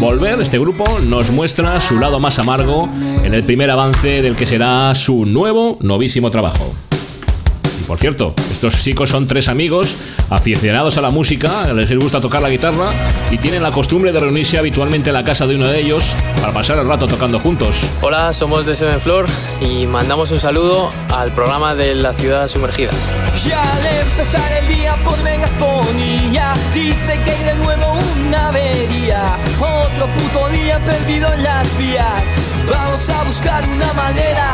Volver, 0.00 0.40
este 0.40 0.58
grupo, 0.58 0.98
nos 1.00 1.30
muestra 1.30 1.43
su 1.80 1.98
lado 1.98 2.20
más 2.20 2.38
amargo 2.38 2.88
en 3.22 3.34
el 3.34 3.44
primer 3.44 3.70
avance 3.70 4.22
del 4.22 4.34
que 4.34 4.46
será 4.46 4.94
su 4.94 5.26
nuevo, 5.26 5.76
novísimo 5.82 6.30
trabajo. 6.30 6.72
Por 7.86 7.98
cierto, 7.98 8.34
estos 8.50 8.82
chicos 8.82 9.10
son 9.10 9.26
tres 9.26 9.48
amigos 9.48 9.94
aficionados 10.30 10.96
a 10.96 11.00
la 11.00 11.10
música, 11.10 11.72
les 11.74 11.94
gusta 11.98 12.20
tocar 12.20 12.40
la 12.40 12.48
guitarra 12.48 12.90
y 13.30 13.36
tienen 13.38 13.62
la 13.62 13.72
costumbre 13.72 14.12
de 14.12 14.18
reunirse 14.18 14.58
habitualmente 14.58 15.10
en 15.10 15.14
la 15.14 15.24
casa 15.24 15.46
de 15.46 15.54
uno 15.54 15.68
de 15.68 15.80
ellos 15.80 16.16
para 16.40 16.52
pasar 16.52 16.78
el 16.78 16.88
rato 16.88 17.06
tocando 17.06 17.38
juntos. 17.38 17.76
Hola, 18.00 18.32
somos 18.32 18.64
de 18.64 18.74
Seven 18.74 19.00
Floor 19.00 19.26
y 19.60 19.86
mandamos 19.86 20.30
un 20.30 20.40
saludo 20.40 20.90
al 21.14 21.32
programa 21.32 21.74
de 21.74 21.94
la 21.94 22.14
ciudad 22.14 22.46
sumergida. 22.48 22.90
Y 23.46 23.52
al 23.52 23.86
empezar 24.00 24.52
el 24.52 24.68
día 24.68 24.96
por 25.04 25.22
megafonía 25.22 26.54
Dice 26.72 27.20
que 27.24 27.30
hay 27.30 27.44
de 27.44 27.54
nuevo 27.56 27.98
una 28.26 28.48
avería 28.48 29.36
Otro 29.60 30.06
puto 30.06 30.48
día 30.50 30.78
perdido 30.78 31.32
en 31.32 31.42
las 31.42 31.78
vías 31.78 32.22
Vamos 32.70 33.08
a 33.10 33.24
buscar 33.24 33.68
una 33.68 33.92
manera 33.92 34.52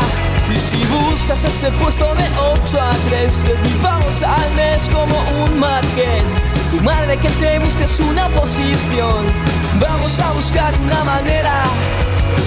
Y 0.55 0.59
si 0.59 0.85
buscas 0.87 1.45
ese 1.45 1.71
puesto 1.73 2.15
de 2.15 2.25
8 2.65 2.81
a 2.81 2.91
3 3.09 3.51
Vamos 3.83 4.23
al 4.23 4.55
mes 4.55 4.91
como 4.91 5.45
un 5.45 5.59
marqués 5.59 6.25
Tu 6.71 6.81
madre 6.83 7.17
que 7.17 7.31
te 7.31 7.59
busques 7.59 8.01
una 8.01 8.29
posición 8.29 9.61
Vamos 9.79 10.19
a 10.19 10.33
buscar 10.33 10.75
una 10.83 11.05
manera. 11.05 11.63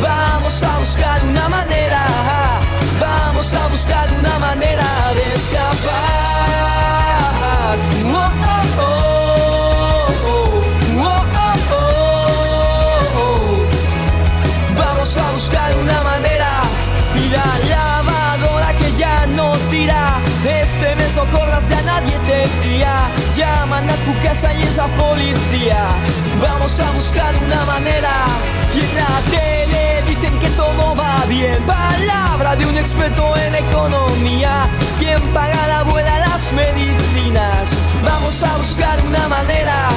Vamos 0.02 0.62
a 0.62 0.78
buscar 0.80 1.24
una 1.26 1.50
manera. 1.50 2.06
Vamos 3.00 3.54
a 3.54 3.68
buscar 3.70 4.12
una 4.20 4.40
manera 4.40 4.86
de 5.16 5.36
escapar. 5.36 6.34
No 21.24 21.38
corras, 21.38 21.68
ya 21.70 21.82
nadie 21.84 22.18
te 22.28 22.46
fía. 22.62 23.10
Llaman 23.36 23.90
a 23.90 23.96
tu 24.06 24.14
casa 24.22 24.54
y 24.54 24.62
es 24.62 24.76
la 24.78 24.88
policía. 24.88 25.88
Vamos 26.42 26.80
a 26.80 26.92
buscar 26.92 27.34
una 27.36 27.66
manera. 27.66 28.12
Y 28.74 28.80
en 28.80 28.96
la 28.96 29.22
tele 29.30 30.04
dicen 30.08 30.38
que 30.40 30.50
todo 30.50 30.96
va 30.96 31.24
bien. 31.28 31.58
Palabra 31.66 32.56
de 32.56 32.66
un 32.66 32.78
experto 32.78 33.36
en 33.38 33.56
economía. 33.56 34.68
¿Quién 35.00 35.22
paga 35.34 35.68
la 35.68 35.80
abuela 35.80 36.20
las 36.20 36.52
medicinas? 36.54 37.72
Vamos 38.04 38.44
a 38.44 38.58
buscar 38.58 39.00
una 39.06 39.28
manera. 39.28 39.90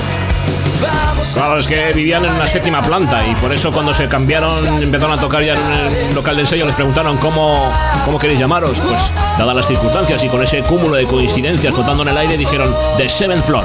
Claro, 1.35 1.59
es 1.59 1.67
que 1.67 1.93
vivían 1.93 2.25
en 2.25 2.33
una 2.33 2.47
séptima 2.47 2.81
planta 2.83 3.27
y 3.27 3.35
por 3.35 3.53
eso 3.53 3.73
cuando 3.73 3.93
se 3.93 4.09
cambiaron, 4.09 4.83
empezaron 4.83 5.19
a 5.19 5.21
tocar 5.21 5.43
ya 5.43 5.55
en 5.55 6.09
un 6.09 6.15
local 6.15 6.37
de 6.37 6.43
ensayo, 6.43 6.67
les 6.67 6.75
preguntaron 6.75 7.17
cómo, 7.19 7.73
cómo 8.05 8.19
queréis 8.19 8.41
llamaros. 8.41 8.79
Pues 8.81 9.01
dadas 9.39 9.55
las 9.55 9.67
circunstancias 9.67 10.23
y 10.25 10.29
con 10.29 10.43
ese 10.43 10.63
cúmulo 10.63 10.97
de 10.97 11.05
coincidencias 11.07 11.75
flotando 11.75 12.03
en 12.03 12.11
el 12.11 12.17
aire, 12.17 12.39
dijeron 12.39 12.75
The 12.97 13.09
Seventh 13.09 13.45
Floor. 13.45 13.65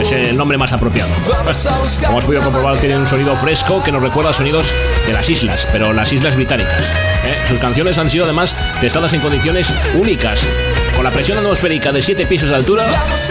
Es 0.00 0.12
el 0.12 0.36
nombre 0.36 0.56
más 0.58 0.72
apropiado. 0.72 1.10
Como 2.06 2.18
has 2.18 2.24
podido 2.24 2.42
comprobar, 2.42 2.78
tienen 2.78 2.98
un 2.98 3.06
sonido 3.06 3.36
fresco 3.36 3.82
que 3.82 3.92
nos 3.92 4.02
recuerda 4.02 4.30
a 4.30 4.32
sonidos 4.32 4.66
de 5.06 5.12
las 5.12 5.28
islas, 5.28 5.68
pero 5.70 5.92
las 5.92 6.12
islas 6.12 6.34
británicas. 6.36 6.82
¿eh? 7.24 7.36
Sus 7.48 7.58
canciones 7.58 7.98
han 7.98 8.08
sido 8.08 8.24
además 8.24 8.56
testadas 8.80 9.12
en 9.12 9.20
condiciones 9.20 9.72
únicas, 9.94 10.40
con 10.94 11.04
la 11.04 11.12
presión 11.12 11.38
atmosférica 11.38 11.92
de 11.92 12.02
7 12.02 12.26
pisos 12.26 12.48
de 12.48 12.56
altura 12.56 12.86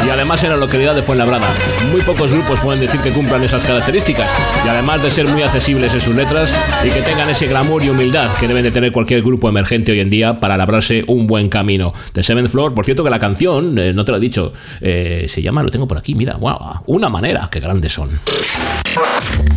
y 0.06 0.10
además 0.10 0.44
en 0.44 0.52
la 0.52 0.58
localidad 0.58 0.96
de 0.96 1.04
Fuenlabrada. 1.04 1.48
Muy 1.92 2.02
pocos 2.02 2.32
grupos 2.32 2.60
pueden 2.60 2.80
decir 2.80 3.00
que 3.02 3.12
cumplan 3.22 3.44
esas 3.44 3.64
características 3.64 4.32
y 4.66 4.68
además 4.68 5.04
de 5.04 5.12
ser 5.12 5.28
muy 5.28 5.44
accesibles 5.44 5.94
en 5.94 6.02
sus 6.02 6.16
letras 6.16 6.56
y 6.84 6.90
que 6.90 7.04
tengan 7.04 7.30
ese 7.30 7.46
glamour 7.46 7.84
y 7.84 7.90
humildad 7.90 8.32
que 8.40 8.48
deben 8.48 8.64
de 8.64 8.72
tener 8.72 8.92
cualquier 8.92 9.22
grupo 9.22 9.48
emergente 9.48 9.92
hoy 9.92 10.00
en 10.00 10.10
día 10.10 10.40
para 10.40 10.58
labrarse 10.58 11.04
un 11.08 11.28
buen 11.28 11.48
camino. 11.48 11.94
The 12.14 12.24
Seventh 12.24 12.50
Floor, 12.50 12.74
por 12.74 12.84
cierto 12.84 13.04
que 13.04 13.12
la 13.12 13.20
canción, 13.20 13.78
eh, 13.78 13.94
no 13.94 14.04
te 14.06 14.12
lo 14.12 14.18
he 14.18 14.20
dicho, 14.20 14.54
eh, 14.82 15.26
se 15.28 15.40
llama, 15.44 15.62
lo 15.62 15.70
tengo 15.70 15.88
por 15.88 16.00
aquí, 16.00 16.16
mira, 16.16 16.36
wow, 16.38 16.82
una 16.88 17.10
manera, 17.10 17.48
qué 17.52 17.60
grandes 17.60 17.94
son. 17.94 18.20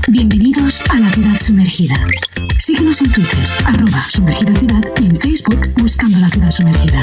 Bienvenidos 0.09 0.83
a 0.91 1.01
la 1.01 1.09
ciudad 1.09 1.37
sumergida. 1.37 1.95
Síguenos 2.59 3.01
en 3.01 3.13
Twitter, 3.13 3.41
arroba 3.65 4.05
sumergida 4.11 4.55
ciudad 4.57 4.83
y 5.01 5.07
en 5.07 5.17
Facebook 5.17 5.69
buscando 5.79 6.19
la 6.19 6.29
ciudad 6.29 6.51
sumergida. 6.51 7.03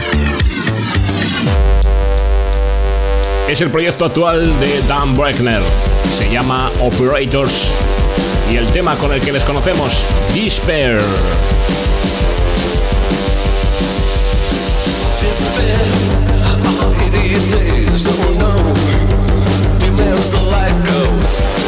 Es 3.47 3.61
el 3.61 3.69
proyecto 3.69 4.05
actual 4.05 4.59
de 4.59 4.81
Dan 4.87 5.15
Breckner. 5.17 5.61
Se 6.17 6.29
llama 6.31 6.71
Operators. 6.79 7.67
Y 8.51 8.57
el 8.57 8.67
tema 8.67 8.95
con 8.95 9.13
el 9.13 9.21
que 9.21 9.31
les 9.31 9.43
conocemos, 9.43 10.05
Despair. 10.33 10.99
despair. 15.19 16.01
Oh, 21.03 21.60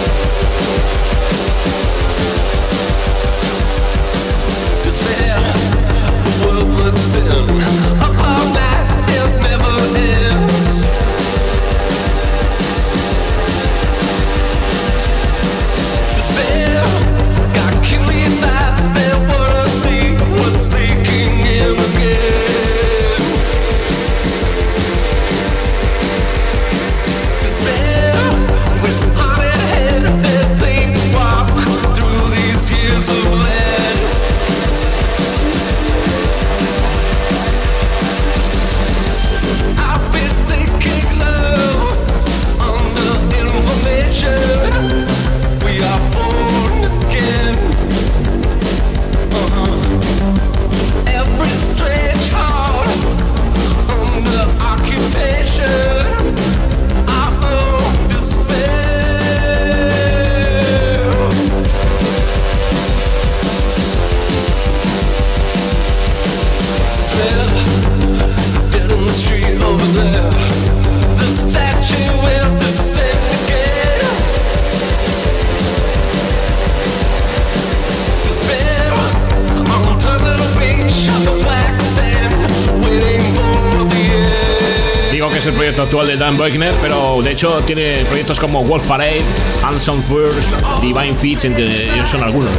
Boigner, 86.38 86.74
pero 86.82 87.22
de 87.22 87.32
hecho 87.32 87.62
tiene 87.66 88.04
proyectos 88.06 88.40
como 88.40 88.64
Wolf 88.64 88.88
Parade, 88.88 89.22
Hanson 89.64 90.02
First, 90.04 90.82
Divine 90.82 91.14
Feats, 91.14 91.46
entre 91.46 91.66
ellos 91.66 92.10
son 92.10 92.24
algunos. 92.24 92.52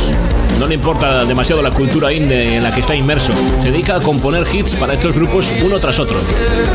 No 0.59 0.67
le 0.67 0.75
importa 0.75 1.25
demasiado 1.25 1.63
la 1.63 1.71
cultura 1.71 2.13
indie 2.13 2.57
en 2.57 2.63
la 2.63 2.73
que 2.73 2.81
está 2.81 2.95
inmerso. 2.95 3.33
Se 3.63 3.71
dedica 3.71 3.97
a 3.97 4.01
componer 4.01 4.47
hits 4.53 4.77
para 4.77 4.95
estos 4.95 5.15
grupos 5.15 5.49
uno 5.65 5.79
tras 5.81 5.99
otro. 5.99 6.19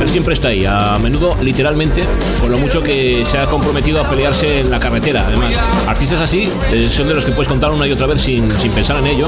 Él 0.02 0.10
siempre 0.10 0.34
está 0.34 0.50
ahí, 0.50 0.66
a 0.66 0.98
menudo 1.00 1.36
literalmente, 1.42 2.04
con 2.42 2.52
lo 2.52 2.58
mucho 2.58 2.84
que 2.84 3.26
se 3.30 3.38
ha 3.38 3.46
comprometido 3.46 4.02
a 4.02 4.10
pelearse 4.10 4.60
en 4.60 4.70
la 4.70 4.80
carretera. 4.80 5.24
Además, 5.26 5.54
artistas 5.88 6.22
así 6.22 6.52
eh, 6.72 6.88
son 6.90 7.08
de 7.08 7.14
los 7.14 7.26
que 7.26 7.32
puedes 7.32 7.48
contar 7.48 7.72
una 7.72 7.88
y 7.88 7.92
otra 7.92 8.08
vez 8.08 8.22
sin, 8.22 8.52
sin 8.60 8.72
pensar 8.72 8.98
en 8.98 9.08
ello 9.08 9.26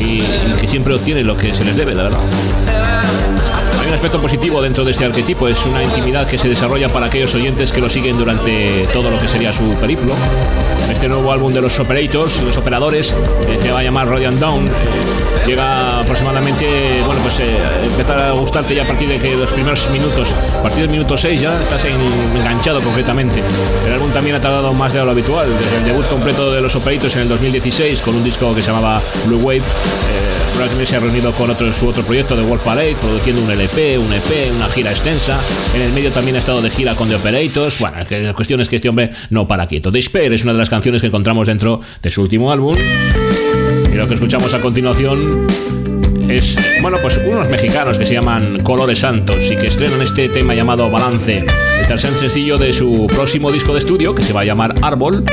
y, 0.00 0.22
y 0.22 0.60
que 0.60 0.68
siempre 0.68 0.94
obtienen 0.94 1.26
lo 1.26 1.36
que 1.36 1.54
se 1.54 1.64
les 1.64 1.76
debe, 1.76 1.94
la 1.94 2.04
verdad. 2.04 2.81
Un 3.92 3.96
aspecto 3.96 4.22
positivo 4.22 4.62
dentro 4.62 4.86
de 4.86 4.92
este 4.92 5.04
arquetipo, 5.04 5.46
es 5.48 5.62
una 5.66 5.82
intimidad 5.82 6.26
que 6.26 6.38
se 6.38 6.48
desarrolla 6.48 6.88
para 6.88 7.06
aquellos 7.06 7.34
oyentes 7.34 7.70
que 7.70 7.78
lo 7.82 7.90
siguen 7.90 8.16
durante 8.16 8.86
todo 8.90 9.10
lo 9.10 9.18
que 9.18 9.28
sería 9.28 9.52
su 9.52 9.64
periplo. 9.78 10.14
Este 10.90 11.08
nuevo 11.08 11.30
álbum 11.30 11.52
de 11.52 11.60
los 11.60 11.78
Operators, 11.78 12.40
los 12.40 12.56
operadores, 12.56 13.14
eh, 13.46 13.58
se 13.60 13.70
va 13.70 13.80
a 13.80 13.82
llamar 13.82 14.08
Radiant 14.08 14.38
Down. 14.38 14.64
eh, 14.66 14.70
llega 15.46 16.00
aproximadamente, 16.00 17.02
bueno, 17.04 17.20
pues 17.20 17.38
eh, 17.40 17.58
empezar 17.84 18.18
a 18.18 18.32
gustarte 18.32 18.74
ya 18.74 18.84
a 18.84 18.86
partir 18.86 19.08
de 19.10 19.18
que 19.18 19.34
los 19.36 19.50
primeros 19.50 19.90
minutos, 19.90 20.28
a 20.58 20.62
partir 20.62 20.80
del 20.82 20.90
minuto 20.90 21.16
6 21.18 21.40
ya 21.40 21.60
estás 21.60 21.84
en- 21.84 22.00
enganchado 22.40 22.80
concretamente. 22.80 23.42
El 23.86 23.92
álbum 23.92 24.10
también 24.10 24.36
ha 24.36 24.40
tardado 24.40 24.72
más 24.72 24.94
de 24.94 25.04
lo 25.04 25.10
habitual, 25.10 25.48
desde 25.58 25.76
el 25.78 25.84
debut 25.84 26.06
completo 26.08 26.50
de 26.50 26.62
los 26.62 26.74
Operators 26.76 27.14
en 27.16 27.22
el 27.22 27.28
2016 27.28 28.00
con 28.00 28.14
un 28.16 28.24
disco 28.24 28.54
que 28.54 28.62
se 28.62 28.68
llamaba 28.68 29.02
Blue 29.26 29.40
Wave. 29.42 29.62
Eh, 30.52 30.54
Probablemente 30.54 30.86
se 30.86 30.96
ha 30.96 31.00
reunido 31.00 31.32
con 31.32 31.50
otro, 31.50 31.72
su 31.72 31.88
otro 31.88 32.02
proyecto 32.02 32.36
de 32.36 32.42
Wolf 32.42 32.64
Parade, 32.64 32.94
produciendo 33.00 33.42
un 33.42 33.50
LP, 33.50 33.98
un 33.98 34.12
EP, 34.12 34.52
una 34.54 34.68
gira 34.68 34.90
extensa. 34.90 35.40
En 35.74 35.82
el 35.82 35.92
medio 35.92 36.10
también 36.10 36.36
ha 36.36 36.38
estado 36.38 36.60
de 36.60 36.70
gira 36.70 36.94
con 36.94 37.08
The 37.08 37.16
Operators. 37.16 37.78
Bueno, 37.80 37.96
la 38.10 38.34
cuestión 38.34 38.60
es 38.60 38.68
que 38.68 38.76
este 38.76 38.88
hombre 38.88 39.10
no 39.30 39.48
para 39.48 39.66
quieto. 39.66 39.90
Despair 39.90 40.32
es 40.32 40.44
una 40.44 40.52
de 40.52 40.58
las 40.58 40.70
canciones 40.70 41.00
que 41.00 41.08
encontramos 41.08 41.46
dentro 41.48 41.80
de 42.02 42.10
su 42.10 42.22
último 42.22 42.52
álbum. 42.52 42.74
Y 43.92 43.94
lo 43.94 44.06
que 44.06 44.14
escuchamos 44.14 44.52
a 44.54 44.60
continuación 44.60 45.46
es, 46.36 46.56
bueno, 46.80 46.98
pues 47.00 47.18
unos 47.18 47.48
mexicanos 47.48 47.98
que 47.98 48.06
se 48.06 48.14
llaman 48.14 48.60
Colores 48.60 49.00
Santos 49.00 49.36
y 49.50 49.56
que 49.56 49.66
estrenan 49.66 50.02
este 50.02 50.28
tema 50.28 50.54
llamado 50.54 50.90
Balance, 50.90 51.44
el 51.92 52.00
sencillo 52.00 52.56
de 52.56 52.72
su 52.72 53.06
próximo 53.06 53.52
disco 53.52 53.72
de 53.72 53.78
estudio 53.78 54.14
que 54.14 54.22
se 54.22 54.32
va 54.32 54.40
a 54.40 54.44
llamar 54.44 54.74
Árbol 54.80 55.24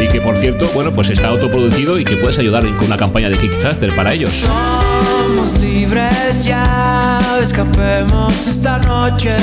y 0.00 0.08
que 0.08 0.20
por 0.22 0.36
cierto, 0.38 0.66
bueno, 0.74 0.90
pues 0.92 1.10
está 1.10 1.28
autoproducido 1.28 1.98
y 1.98 2.04
que 2.04 2.16
puedes 2.16 2.38
ayudar 2.38 2.62
con 2.76 2.86
una 2.86 2.96
campaña 2.96 3.28
de 3.28 3.36
Kickstarter 3.36 3.94
para 3.94 4.14
ellos. 4.14 4.32
Somos 4.32 5.58
libres 5.60 6.44
ya, 6.44 7.20
escapemos 7.42 8.46
esta 8.46 8.78
noche. 8.78 9.36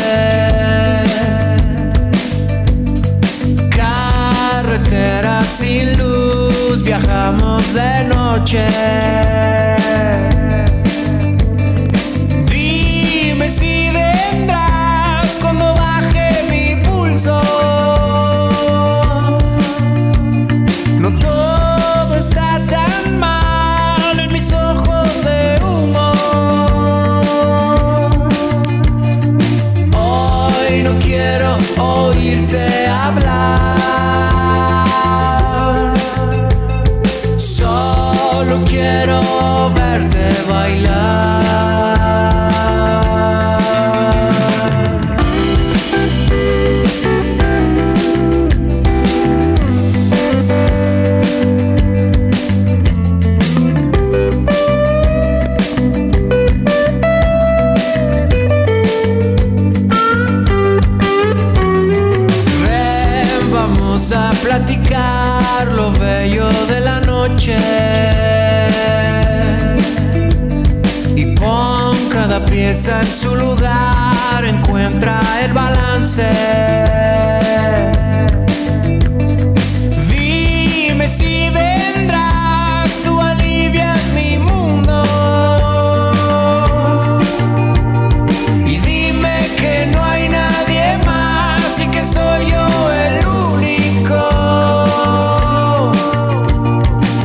Carretera 3.70 5.44
sin 5.44 5.96
luz, 5.98 6.84
viajamos 6.84 7.72
de 7.76 8.04
noche. 8.06 9.93
Verte 40.64 40.84
bailar. 40.84 41.23
En 72.74 73.06
su 73.06 73.36
lugar, 73.36 74.44
encuentra 74.44 75.22
el 75.46 75.54
balance. 75.54 76.28
Dime 80.10 81.08
si 81.08 81.52
vendrás, 81.52 83.00
tú 83.04 83.22
alivias 83.22 84.12
mi 84.16 84.40
mundo. 84.40 85.04
Y 88.66 88.80
dime 88.80 89.52
que 89.56 89.86
no 89.94 90.04
hay 90.04 90.30
nadie 90.30 90.98
más 91.06 91.80
y 91.80 91.86
que 91.90 92.04
soy 92.04 92.50
yo 92.50 92.92
el 92.92 93.28
único. 93.28 94.20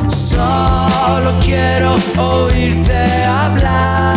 Solo 0.08 1.32
quiero 1.40 1.96
oírte 2.18 3.24
hablar. 3.24 4.08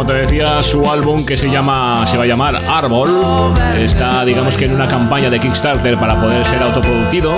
Como 0.00 0.12
te 0.14 0.18
decía, 0.18 0.62
su 0.62 0.90
álbum 0.90 1.26
que 1.26 1.36
se 1.36 1.50
llama 1.50 2.06
se 2.06 2.16
va 2.16 2.24
a 2.24 2.26
llamar 2.26 2.56
Árbol 2.66 3.10
está, 3.76 4.24
digamos 4.24 4.56
que 4.56 4.64
en 4.64 4.72
una 4.72 4.88
campaña 4.88 5.28
de 5.28 5.38
Kickstarter 5.38 5.98
para 5.98 6.18
poder 6.18 6.42
ser 6.46 6.62
autoproducido. 6.62 7.34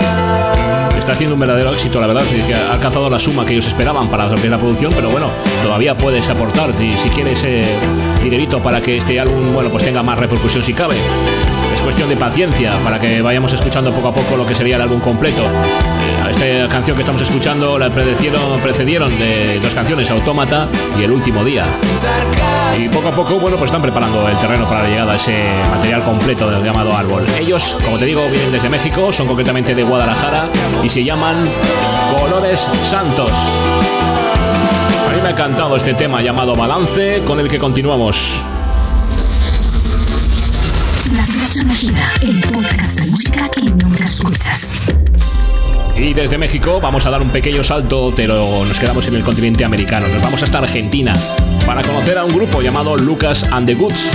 Está 0.96 1.14
haciendo 1.14 1.34
un 1.34 1.40
verdadero 1.40 1.72
éxito, 1.72 2.00
la 2.00 2.06
verdad, 2.06 2.22
que 2.22 2.54
ha 2.54 2.72
alcanzado 2.72 3.10
la 3.10 3.18
suma 3.18 3.44
que 3.44 3.54
ellos 3.54 3.66
esperaban 3.66 4.06
para 4.06 4.28
la 4.28 4.58
producción, 4.58 4.92
pero 4.94 5.10
bueno, 5.10 5.28
todavía 5.64 5.96
puedes 5.96 6.28
aportar 6.28 6.70
y 6.80 6.96
si 6.96 7.08
quieres 7.08 7.42
eh, 7.42 7.64
dinerito 8.22 8.62
para 8.62 8.80
que 8.80 8.98
este 8.98 9.18
álbum, 9.18 9.52
bueno, 9.52 9.68
pues 9.68 9.84
tenga 9.84 10.04
más 10.04 10.16
repercusión 10.16 10.62
si 10.62 10.72
cabe. 10.72 10.94
Es 11.74 11.80
cuestión 11.80 12.08
de 12.10 12.16
paciencia 12.16 12.74
para 12.84 13.00
que 13.00 13.22
vayamos 13.22 13.52
escuchando 13.52 13.90
poco 13.90 14.06
a 14.06 14.14
poco 14.14 14.36
lo 14.36 14.46
que 14.46 14.54
sería 14.54 14.76
el 14.76 14.82
álbum 14.82 15.00
completo. 15.00 15.42
Esta 16.40 16.68
canción 16.68 16.96
que 16.96 17.02
estamos 17.02 17.22
escuchando 17.22 17.78
la 17.78 17.90
precedieron, 17.90 18.60
precedieron 18.60 19.18
de 19.18 19.60
dos 19.60 19.72
canciones, 19.74 20.10
Autómata 20.10 20.68
y 20.98 21.02
El 21.02 21.12
Último 21.12 21.44
Día. 21.44 21.66
Y 22.78 22.88
poco 22.88 23.08
a 23.08 23.12
poco, 23.12 23.38
bueno, 23.38 23.56
pues 23.56 23.68
están 23.68 23.82
preparando 23.82 24.28
el 24.28 24.36
terreno 24.38 24.68
para 24.68 24.82
la 24.82 24.88
llegada 24.88 25.12
a 25.12 25.16
ese 25.16 25.44
material 25.70 26.02
completo 26.02 26.50
del 26.50 26.64
llamado 26.64 26.96
árbol. 26.96 27.24
Ellos, 27.38 27.76
como 27.84 27.98
te 27.98 28.06
digo, 28.06 28.22
vienen 28.30 28.50
desde 28.50 28.68
México, 28.68 29.12
son 29.12 29.26
concretamente 29.26 29.74
de 29.74 29.82
Guadalajara 29.82 30.44
y 30.82 30.88
se 30.88 31.04
llaman 31.04 31.48
Colores 32.18 32.66
Santos. 32.82 33.30
A 35.06 35.14
mí 35.14 35.20
me 35.22 35.28
ha 35.28 35.32
encantado 35.32 35.76
este 35.76 35.94
tema 35.94 36.22
llamado 36.22 36.54
Balance, 36.54 37.22
con 37.26 37.38
el 37.40 37.48
que 37.48 37.58
continuamos. 37.58 38.42
La 41.14 41.26
ciudad 41.26 41.46
sumergida, 41.46 42.12
el 42.22 42.40
podcast 42.40 43.00
de 43.00 43.10
música 43.10 43.48
que 43.50 43.62
nunca 43.62 44.04
escuchas. 44.04 45.01
Y 45.96 46.14
desde 46.14 46.36
México 46.38 46.80
vamos 46.80 47.06
a 47.06 47.10
dar 47.10 47.22
un 47.22 47.30
pequeño 47.30 47.62
salto, 47.62 48.12
pero 48.16 48.64
nos 48.66 48.78
quedamos 48.78 49.06
en 49.08 49.14
el 49.16 49.22
continente 49.22 49.64
americano. 49.64 50.08
Nos 50.08 50.22
vamos 50.22 50.42
hasta 50.42 50.58
Argentina 50.58 51.12
para 51.66 51.82
conocer 51.82 52.18
a 52.18 52.24
un 52.24 52.34
grupo 52.34 52.60
llamado 52.60 52.96
Lucas 52.96 53.44
and 53.50 53.66
the 53.66 53.74
Goods. 53.74 54.08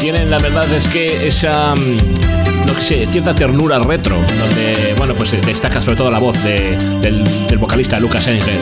Tienen, 0.00 0.30
la 0.30 0.38
verdad 0.38 0.70
es 0.74 0.88
que 0.88 1.26
esa, 1.26 1.74
mm, 1.74 2.66
no 2.66 2.74
sé, 2.80 3.06
cierta 3.06 3.34
ternura 3.34 3.78
retro, 3.78 4.16
donde, 4.16 4.94
bueno, 4.98 5.14
pues 5.14 5.30
destaca 5.46 5.80
sobre 5.80 5.96
todo 5.96 6.10
la 6.10 6.18
voz 6.18 6.42
de- 6.42 6.76
del, 7.00 7.22
del 7.48 7.58
vocalista 7.58 8.00
Lucas 8.00 8.26
Engel. 8.26 8.58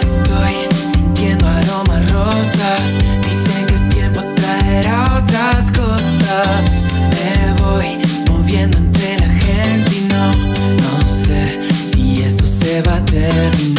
Estoy 0.00 0.54
sintiendo 0.92 1.46
aromas 1.46 2.10
rosas. 2.12 2.98
Dicen 3.22 3.66
que 3.66 3.74
el 3.74 3.88
tiempo 3.90 4.22
traerá 4.36 5.04
otras 5.22 5.70
cosas. 5.70 6.86
Me 7.10 7.62
voy 7.62 7.98
moviendo 8.30 8.78
entre 8.78 8.93
se 13.14 13.73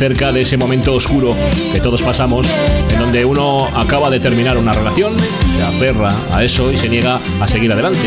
acerca 0.00 0.32
de 0.32 0.40
ese 0.40 0.56
momento 0.56 0.94
oscuro 0.94 1.36
que 1.74 1.78
todos 1.78 2.00
pasamos, 2.00 2.46
en 2.90 2.98
donde 2.98 3.22
uno 3.22 3.66
acaba 3.66 4.08
de 4.08 4.18
terminar 4.18 4.56
una 4.56 4.72
relación, 4.72 5.14
se 5.18 5.62
aferra 5.62 6.10
a 6.32 6.42
eso 6.42 6.72
y 6.72 6.78
se 6.78 6.88
niega 6.88 7.20
a 7.38 7.46
seguir 7.46 7.70
adelante. 7.70 7.98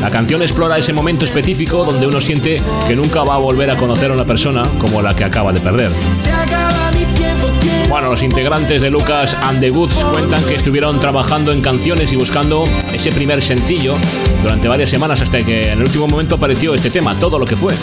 La 0.00 0.10
canción 0.10 0.40
explora 0.40 0.78
ese 0.78 0.94
momento 0.94 1.26
específico 1.26 1.84
donde 1.84 2.06
uno 2.06 2.18
siente 2.22 2.62
que 2.88 2.96
nunca 2.96 3.24
va 3.24 3.34
a 3.34 3.38
volver 3.38 3.70
a 3.70 3.76
conocer 3.76 4.10
a 4.10 4.14
una 4.14 4.24
persona 4.24 4.62
como 4.78 5.02
la 5.02 5.14
que 5.14 5.24
acaba 5.24 5.52
de 5.52 5.60
perder. 5.60 5.90
Bueno, 7.90 8.08
los 8.08 8.22
integrantes 8.22 8.80
de 8.80 8.88
Lucas 8.88 9.36
and 9.42 9.60
the 9.60 9.68
Goods 9.68 9.96
cuentan 10.12 10.42
que 10.46 10.54
estuvieron 10.54 10.98
trabajando 10.98 11.52
en 11.52 11.60
canciones 11.60 12.10
y 12.10 12.16
buscando 12.16 12.64
ese 12.94 13.12
primer 13.12 13.42
sencillo 13.42 13.96
durante 14.42 14.66
varias 14.66 14.88
semanas 14.88 15.20
hasta 15.20 15.36
que 15.40 15.60
en 15.60 15.78
el 15.78 15.82
último 15.82 16.08
momento 16.08 16.36
apareció 16.36 16.74
este 16.74 16.88
tema, 16.88 17.18
Todo 17.18 17.38
lo 17.38 17.44
que 17.44 17.54
fue, 17.54 17.74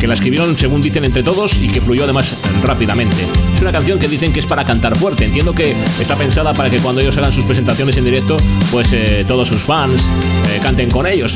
que 0.00 0.06
la 0.06 0.14
escribieron 0.14 0.56
según 0.56 0.80
dicen 0.80 1.04
entre 1.04 1.22
todos 1.22 1.54
y 1.60 1.68
que 1.68 1.80
fluyó 1.80 2.04
además 2.04 2.34
rápidamente. 2.64 3.16
Es 3.54 3.60
una 3.62 3.70
canción 3.70 3.98
que 3.98 4.08
dicen 4.08 4.32
que 4.32 4.40
es 4.40 4.46
para 4.46 4.64
cantar 4.64 4.96
fuerte, 4.96 5.26
entiendo 5.26 5.52
que 5.54 5.76
está 6.00 6.16
pensada 6.16 6.52
para 6.54 6.70
que 6.70 6.78
cuando 6.78 7.00
ellos 7.00 7.16
hagan 7.18 7.32
sus 7.32 7.44
presentaciones 7.44 7.96
en 7.98 8.04
directo, 8.04 8.36
pues 8.72 8.88
eh, 8.92 9.24
todos 9.28 9.46
sus 9.48 9.60
fans 9.60 10.02
eh, 10.02 10.58
canten 10.62 10.90
con 10.90 11.06
ellos. 11.06 11.34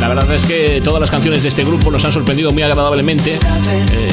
La 0.00 0.08
verdad 0.08 0.30
es 0.34 0.42
que 0.42 0.80
todas 0.82 1.00
las 1.00 1.10
canciones 1.10 1.42
de 1.42 1.48
este 1.50 1.64
grupo 1.64 1.90
nos 1.90 2.04
han 2.04 2.12
sorprendido 2.12 2.50
muy 2.52 2.62
agradablemente. 2.62 3.34
Eh, 3.34 4.08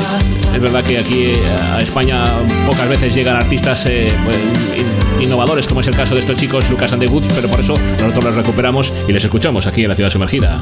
es 0.56 0.62
verdad 0.62 0.84
que 0.84 0.98
aquí 0.98 1.34
a 1.74 1.80
España 1.80 2.24
pocas 2.68 2.88
veces 2.88 3.16
llegan 3.16 3.36
artistas 3.38 3.84
pues, 3.84 4.38
in- 4.78 5.24
innovadores, 5.24 5.68
como 5.68 5.82
es 5.82 5.88
el 5.88 5.96
caso 5.96 6.14
de 6.14 6.20
estos 6.20 6.38
chicos 6.38 6.70
Lucas 6.70 6.92
and 6.94 7.02
the 7.04 7.10
Goods, 7.10 7.28
pero 7.34 7.48
por 7.48 7.60
eso 7.60 7.74
nosotros 8.00 8.26
los 8.26 8.36
recuperamos 8.36 8.94
y 9.08 9.14
les 9.14 9.24
escuchamos 9.24 9.66
aquí 9.68 9.84
en 9.84 9.90
la 9.90 9.96
ciudad 9.96 10.10
sumergida. 10.10 10.62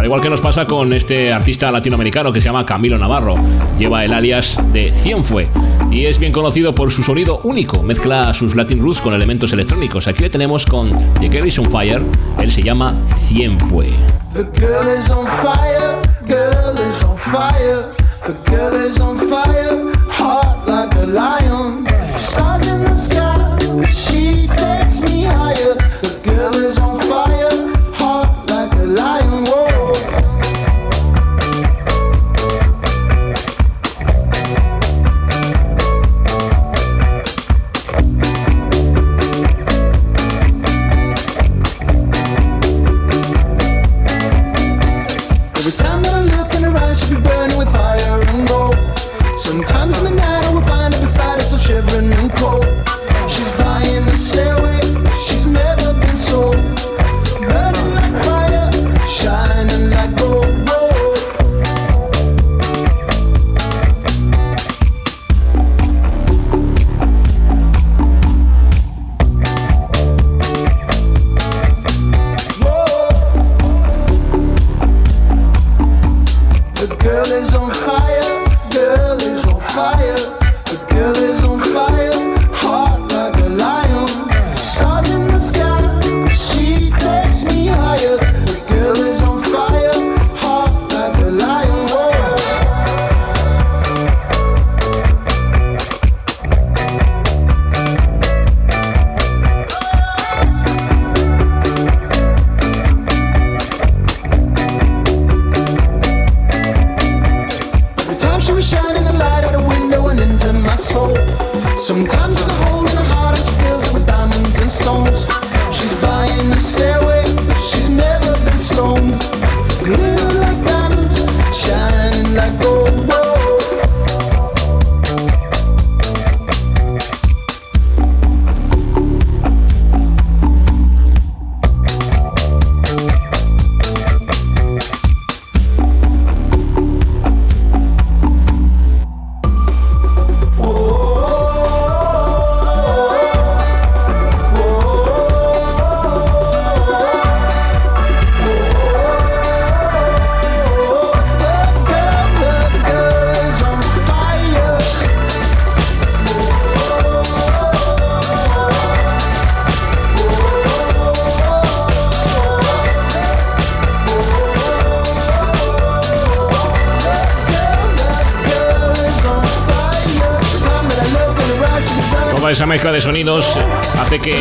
Al 0.00 0.06
igual 0.06 0.22
que 0.22 0.30
nos 0.30 0.40
pasa 0.40 0.64
con 0.64 0.94
este 0.94 1.30
artista 1.30 1.70
latinoamericano 1.70 2.32
que 2.32 2.40
se 2.40 2.46
llama 2.46 2.64
Camilo 2.64 2.96
Navarro. 2.96 3.34
Lleva 3.78 4.02
el 4.02 4.14
alias 4.14 4.58
de 4.72 4.92
Cienfue 4.92 5.50
y 5.90 6.06
es 6.06 6.18
bien 6.18 6.32
conocido 6.32 6.74
por 6.74 6.90
su 6.90 7.02
sonido 7.02 7.42
único. 7.44 7.82
Mezcla 7.82 8.32
sus 8.32 8.56
Latin 8.56 8.80
roots 8.80 9.02
con 9.02 9.12
elementos 9.12 9.52
electrónicos. 9.52 10.08
Aquí 10.08 10.22
le 10.22 10.30
tenemos 10.30 10.64
con 10.64 10.90
The 11.20 11.28
Girl 11.28 11.46
is 11.46 11.58
on 11.58 11.70
Fire. 11.70 12.00
Él 12.38 12.50
se 12.50 12.62
llama 12.62 12.94
Cienfue. 13.28 13.90
The 14.32 14.44
girl 14.58 14.88
is 14.98 15.10
on 15.10 15.26
fire, 15.26 16.00
girl 16.26 16.78
is 16.88 17.04
on 17.04 17.18
fire. 17.18 17.92
The 18.26 18.50
girl 18.50 18.86
is 18.86 18.98
on 19.00 19.18
fire, 19.18 19.92
heart 20.08 20.66
like 20.66 20.96
a 20.96 21.04
lion. 21.04 21.86
Stars 22.24 22.66
in 22.68 22.84
the 22.84 22.96
sky, 22.96 23.58
she 23.92 24.46
takes 24.46 25.02
me 25.02 25.24
higher. 25.24 25.74
The 26.00 26.20
girl 26.24 26.54
is 26.54 26.78
on 26.78 26.98
fire, 27.00 27.49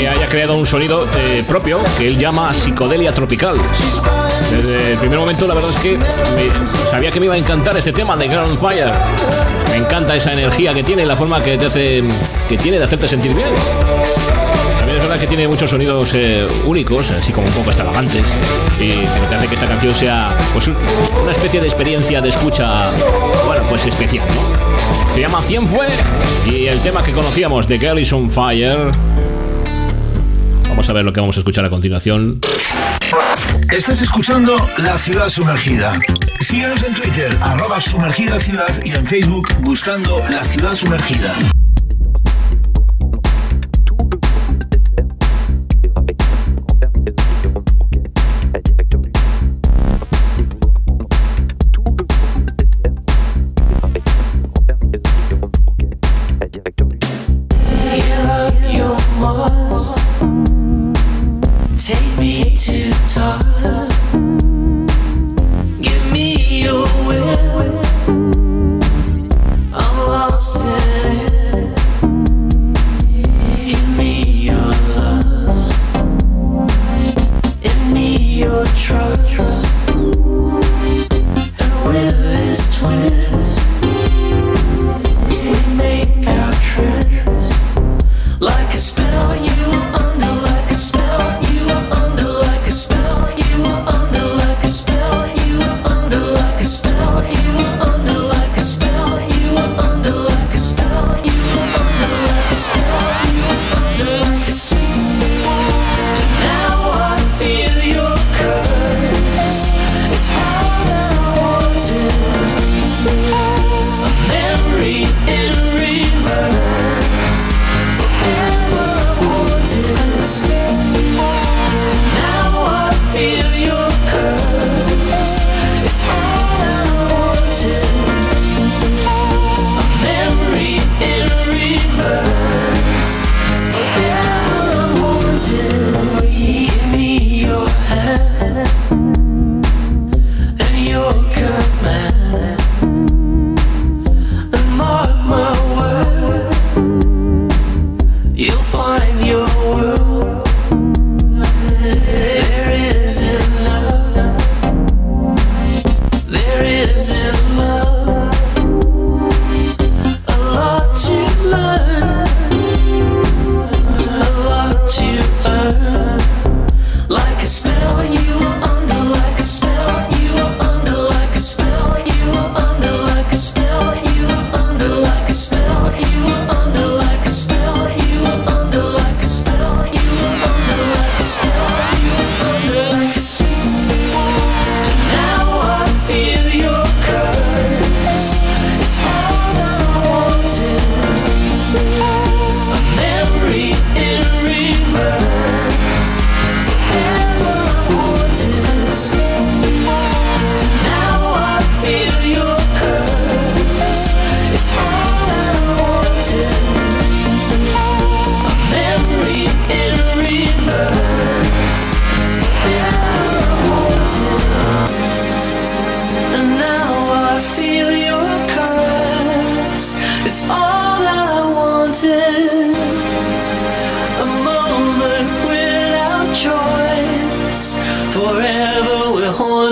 haya 0.10 0.28
creado 0.28 0.56
un 0.56 0.66
sonido 0.66 1.06
eh, 1.18 1.44
propio 1.48 1.80
que 1.98 2.08
él 2.08 2.18
llama 2.18 2.54
psicodelia 2.54 3.12
tropical. 3.14 3.56
Desde 4.52 4.94
el 4.94 4.98
primer 5.00 5.20
momento, 5.20 5.48
la 5.48 5.54
verdad 5.54 5.70
es 5.72 5.80
que 5.80 5.98
me- 5.98 6.90
sabía 6.90 7.12
que 7.12 7.20
me 7.20 7.28
iba 7.28 7.36
a 7.36 7.38
encantar 7.38 7.78
este 7.78 7.92
tema 7.94 8.16
de 8.18 8.36
on 8.38 8.58
Fire. 8.58 8.92
Me 9.70 9.78
encanta 9.78 10.16
esa 10.16 10.34
energía 10.34 10.74
que 10.74 10.84
tiene, 10.84 11.06
la 11.06 11.16
forma 11.16 11.42
que 11.44 11.58
te 11.58 11.66
hace, 11.68 12.04
que 12.48 12.58
tiene 12.58 12.80
de 12.80 12.86
hacerte 12.86 13.08
sentir 13.08 13.34
bien. 13.34 13.50
También 14.80 15.00
es 15.02 15.08
verdad 15.08 15.20
que 15.20 15.28
tiene 15.28 15.48
muchos 15.48 15.70
sonidos 15.70 16.10
eh, 16.14 16.48
únicos, 16.66 17.12
así 17.12 17.32
como 17.32 17.48
un 17.48 17.54
poco 17.54 17.70
extravagantes, 17.70 18.24
y 18.80 18.90
que 18.90 19.36
hace 19.36 19.48
que 19.48 19.56
esta 19.56 19.68
canción 19.68 19.94
sea 19.94 20.36
pues, 20.54 20.68
un- 20.68 20.78
una 21.22 21.32
especie 21.32 21.60
de 21.60 21.68
experiencia 21.68 22.22
de 22.22 22.30
escucha, 22.30 22.84
bueno, 23.46 23.64
pues 23.70 23.86
especial, 23.86 24.26
¿no? 24.30 25.14
Se 25.14 25.20
llama 25.22 25.42
Cien 25.48 25.68
Fue 25.68 25.88
y 26.46 26.68
el 26.68 26.80
tema 26.80 27.04
que 27.04 27.12
conocíamos 27.14 27.68
de 27.68 27.78
Girl 27.80 28.00
is 28.00 28.12
on 28.14 28.30
Fire. 28.30 28.90
Vamos 30.70 30.90
a 30.90 30.94
ver 30.94 31.04
lo 31.04 31.12
que 31.12 31.20
vamos 31.20 31.36
a 31.36 31.40
escuchar 31.40 31.66
a 31.66 31.70
continuación. 31.70 32.40
Estás 33.76 34.02
escuchando 34.02 34.56
La 34.78 34.98
Ciudad 34.98 35.28
Sumergida. 35.30 35.94
Síguenos 36.40 36.84
en 36.84 36.94
Twitter, 36.94 37.36
arroba 37.42 37.82
sumergida 37.82 38.40
ciudad 38.40 38.74
y 38.86 38.92
en 38.92 39.06
Facebook 39.06 39.50
buscando 39.62 40.24
La 40.30 40.46
Ciudad 40.46 40.76
Sumergida. 40.76 41.34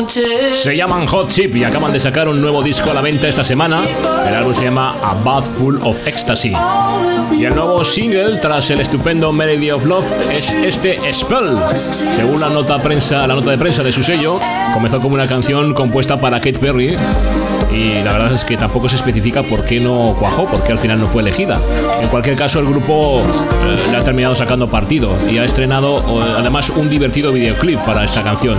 Se 0.09 0.75
llaman 0.75 1.05
Hot 1.05 1.29
Chip 1.29 1.55
y 1.55 1.63
acaban 1.65 1.91
de 1.91 1.99
sacar 1.99 2.29
un 2.29 2.39
nuevo 2.39 2.63
disco 2.63 2.89
a 2.89 2.93
la 2.93 3.01
venta 3.01 3.27
esta 3.27 3.43
semana. 3.43 3.81
El 4.25 4.35
álbum 4.35 4.53
se 4.53 4.63
llama 4.63 4.95
A 5.03 5.13
Bath 5.13 5.45
Full 5.57 5.77
of 5.83 6.07
Ecstasy. 6.07 6.53
Y 7.37 7.43
el 7.43 7.53
nuevo 7.53 7.83
single, 7.83 8.37
tras 8.37 8.69
el 8.69 8.79
estupendo 8.79 9.33
Melody 9.33 9.71
of 9.71 9.85
Love, 9.85 10.05
es 10.31 10.53
este 10.53 11.13
Spell. 11.13 11.57
Según 11.75 12.39
la 12.39 12.49
nota, 12.49 12.81
prensa, 12.81 13.27
la 13.27 13.35
nota 13.35 13.51
de 13.51 13.57
prensa 13.57 13.83
de 13.83 13.91
su 13.91 14.01
sello, 14.01 14.39
comenzó 14.73 15.01
como 15.01 15.15
una 15.15 15.27
canción 15.27 15.73
compuesta 15.73 16.19
para 16.19 16.37
Kate 16.37 16.59
Perry. 16.59 16.97
Y 17.71 18.03
la 18.03 18.13
verdad 18.13 18.33
es 18.33 18.45
que 18.45 18.57
tampoco 18.57 18.87
se 18.89 18.95
especifica 18.95 19.43
por 19.43 19.65
qué 19.65 19.79
no 19.79 20.15
cuajó, 20.19 20.45
por 20.45 20.63
qué 20.63 20.71
al 20.71 20.79
final 20.79 20.99
no 20.99 21.07
fue 21.07 21.21
elegida. 21.21 21.57
En 22.01 22.07
cualquier 22.07 22.37
caso, 22.37 22.59
el 22.59 22.65
grupo 22.65 23.19
eh, 23.19 23.91
le 23.91 23.97
ha 23.97 24.03
terminado 24.03 24.35
sacando 24.35 24.67
partido 24.67 25.15
y 25.29 25.37
ha 25.37 25.45
estrenado 25.45 25.97
eh, 25.99 26.35
además 26.37 26.69
un 26.69 26.89
divertido 26.89 27.31
videoclip 27.31 27.79
para 27.79 28.05
esta 28.05 28.23
canción. 28.23 28.57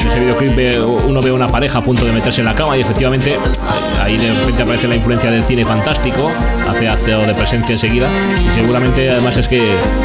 En 0.00 0.08
ese 0.08 0.20
videoclip 0.20 1.06
uno 1.06 1.22
ve 1.22 1.30
una 1.30 1.48
pareja 1.48 1.78
a 1.78 1.84
punto 1.84 2.04
de 2.04 2.12
meterse 2.12 2.40
en 2.40 2.46
la 2.46 2.54
cama 2.54 2.76
y 2.76 2.80
efectivamente 2.80 3.36
ahí 4.02 4.16
de 4.16 4.32
repente 4.34 4.62
aparece 4.62 4.88
la 4.88 4.96
influencia 4.96 5.30
del 5.30 5.44
cine 5.44 5.64
fantástico, 5.64 6.30
hace 6.68 6.88
acto 6.88 7.20
de 7.26 7.34
presencia 7.34 7.74
enseguida 7.74 8.08
y 8.44 8.48
seguramente 8.50 9.10
además 9.10 9.36
es 9.38 9.48
que, 9.48 9.58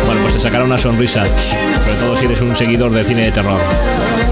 bueno, 0.06 0.22
pues 0.22 0.34
te 0.34 0.40
sacará 0.40 0.64
una 0.64 0.78
sonrisa, 0.78 1.26
sobre 1.26 1.96
todo 2.00 2.16
si 2.16 2.26
eres 2.26 2.42
un 2.42 2.56
seguidor 2.56 2.92
de 2.92 3.04
cine 3.04 3.26
de 3.26 3.32
terror. 3.32 3.60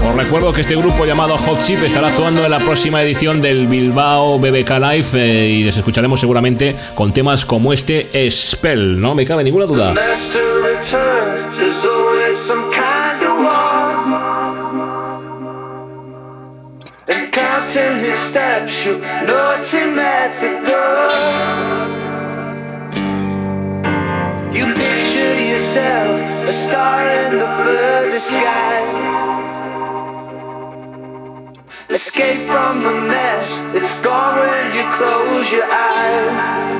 Os 0.04 0.16
recuerdo 0.16 0.52
que 0.52 0.62
este 0.62 0.74
grupo 0.74 1.04
llamado 1.04 1.38
Hot 1.38 1.62
Chip 1.62 1.82
estará 1.84 2.08
actuando 2.08 2.44
en 2.44 2.50
la 2.50 2.58
próxima 2.58 3.02
edición 3.02 3.40
del 3.40 3.68
Bilbao 3.68 4.38
BBK 4.38 4.70
Live 4.70 5.06
eh, 5.14 5.48
y 5.48 5.64
les 5.64 5.76
escucharemos 5.76 6.18
seguramente 6.18 6.74
con 6.94 7.12
temas 7.12 7.44
como 7.44 7.72
este 7.72 8.08
Spell, 8.30 9.00
no 9.00 9.14
me 9.14 9.24
cabe 9.24 9.44
ninguna 9.44 9.66
duda. 9.66 9.94
Escape 31.94 32.46
from 32.46 32.82
the 32.82 32.90
mess, 33.06 33.46
it's 33.74 34.00
gone 34.00 34.38
when 34.38 34.74
you 34.74 34.82
close 34.96 35.52
your 35.52 35.64
eyes. 35.70 36.72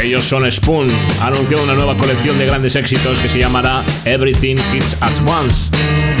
Ellos 0.00 0.22
son 0.22 0.50
Spoon, 0.52 0.86
ha 1.20 1.26
anunciado 1.26 1.64
una 1.64 1.74
nueva 1.74 1.96
colección 1.96 2.38
de 2.38 2.46
grandes 2.46 2.76
éxitos 2.76 3.18
que 3.18 3.28
se 3.28 3.40
llamará 3.40 3.82
Everything 4.04 4.56
Hits 4.72 4.96
at 5.00 5.12
Once. 5.26 5.72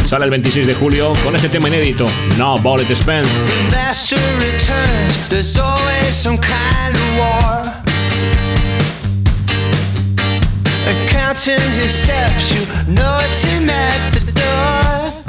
Sale 0.08 0.24
el 0.24 0.30
26 0.32 0.66
de 0.66 0.74
julio 0.74 1.12
con 1.22 1.36
este 1.36 1.48
tema 1.48 1.68
inédito, 1.68 2.06
No 2.36 2.58
Bullet 2.58 2.92
Spent. 2.96 3.28
Counting 11.32 11.70
his 11.80 11.94
steps, 11.94 12.52
you 12.52 12.66
know 12.92 13.18
it's 13.22 13.42
him 13.42 13.70
at 13.70 14.12
the 14.12 14.32
door. 14.32 15.22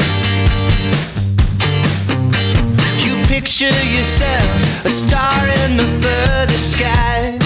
You 3.05 3.25
picture 3.27 3.77
yourself 3.85 4.85
a 4.85 4.89
star 4.89 5.47
in 5.63 5.77
the 5.77 5.87
furthest 6.01 6.71
sky. 6.73 7.39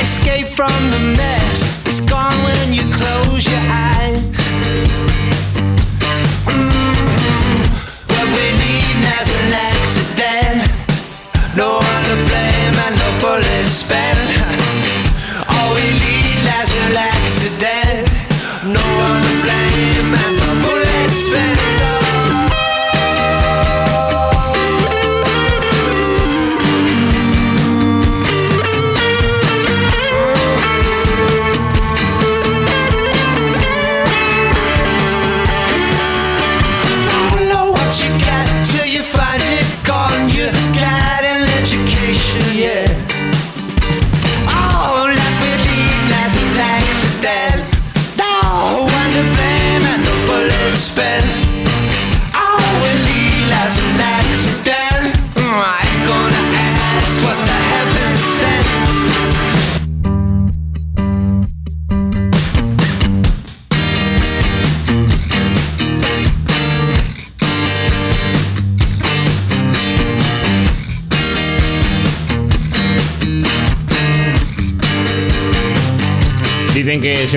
Escape 0.00 0.48
from 0.48 0.90
the 0.90 1.14
mess, 1.18 1.86
it's 1.86 2.00
gone 2.00 2.42
when 2.44 2.72
you 2.72 2.90
close 2.92 3.44
your 3.46 3.60
eyes. 3.68 4.39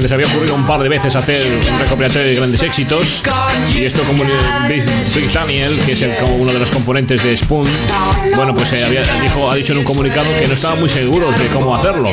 Les 0.04 0.12
había 0.12 0.28
ocurrido 0.28 0.54
un 0.54 0.68
par 0.68 0.82
de 0.82 0.90
veces 0.90 1.16
hacer 1.16 1.48
un 1.48 1.80
recopilatorio 1.80 2.28
de 2.28 2.36
grandes 2.36 2.62
éxitos. 2.62 3.24
Y 3.74 3.86
esto 3.86 4.04
como 4.04 4.26
Big, 4.68 5.32
Daniel, 5.34 5.80
que 5.86 5.94
es 5.94 6.20
como 6.20 6.36
uno 6.36 6.52
de 6.52 6.60
los 6.60 6.70
componentes 6.70 7.24
de 7.24 7.38
Spoon, 7.38 7.68
bueno, 8.36 8.54
pues 8.54 8.74
eh, 8.74 8.84
había, 8.84 9.02
dijo, 9.22 9.50
ha 9.50 9.56
dicho 9.56 9.72
en 9.72 9.80
un 9.80 9.86
comunicado 9.86 10.28
que 10.38 10.46
no 10.46 10.56
estaban 10.56 10.82
muy 10.82 10.90
seguros 10.90 11.40
de 11.40 11.48
cómo 11.48 11.74
hacerlo. 11.74 12.10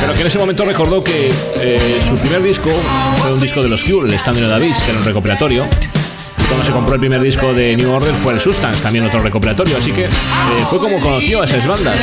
Pero 0.00 0.14
que 0.14 0.20
en 0.22 0.26
ese 0.26 0.38
momento 0.38 0.64
recordó 0.64 1.04
que 1.04 1.28
eh, 1.60 2.00
su 2.08 2.16
primer 2.16 2.42
disco 2.42 2.70
fue 3.18 3.34
un 3.34 3.40
disco 3.40 3.62
de 3.62 3.68
los 3.68 3.84
Cure, 3.84 4.10
el 4.10 4.18
the 4.18 4.58
Beach, 4.58 4.82
que 4.82 4.90
era 4.90 4.98
un 4.98 5.04
recopilatorio. 5.04 5.66
Cuando 6.50 6.64
se 6.64 6.72
compró 6.72 6.94
el 6.94 7.00
primer 7.00 7.20
disco 7.22 7.54
de 7.54 7.76
New 7.76 7.90
Order 7.92 8.14
fue 8.14 8.34
el 8.34 8.40
Substance, 8.40 8.82
también 8.82 9.06
otro 9.06 9.22
recopilatorio. 9.22 9.76
Así 9.78 9.92
que 9.92 10.04
eh, 10.04 10.08
fue 10.68 10.78
como 10.78 10.98
conoció 11.00 11.42
a 11.42 11.44
esas 11.44 11.66
bandas. 11.66 11.96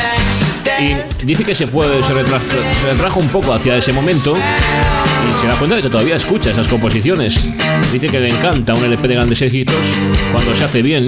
Y 0.80 1.26
dice 1.26 1.44
que 1.44 1.54
se 1.54 1.66
fue, 1.66 1.86
se 2.02 2.14
retra- 2.14 2.40
se 2.82 2.92
retrajo 2.92 3.20
un 3.20 3.28
poco 3.28 3.52
hacia 3.52 3.76
ese 3.76 3.92
momento 3.92 4.36
y 4.36 5.40
se 5.40 5.46
da 5.46 5.54
cuenta 5.56 5.76
de 5.76 5.82
que 5.82 5.90
todavía 5.90 6.16
escucha 6.16 6.50
esas 6.50 6.66
composiciones. 6.68 7.46
Dice 7.92 8.08
que 8.08 8.20
le 8.20 8.30
encanta 8.30 8.74
un 8.74 8.84
LP 8.84 9.06
de 9.08 9.14
grandes 9.14 9.42
éxitos 9.42 9.74
cuando 10.32 10.54
se 10.54 10.64
hace 10.64 10.82
bien 10.82 11.06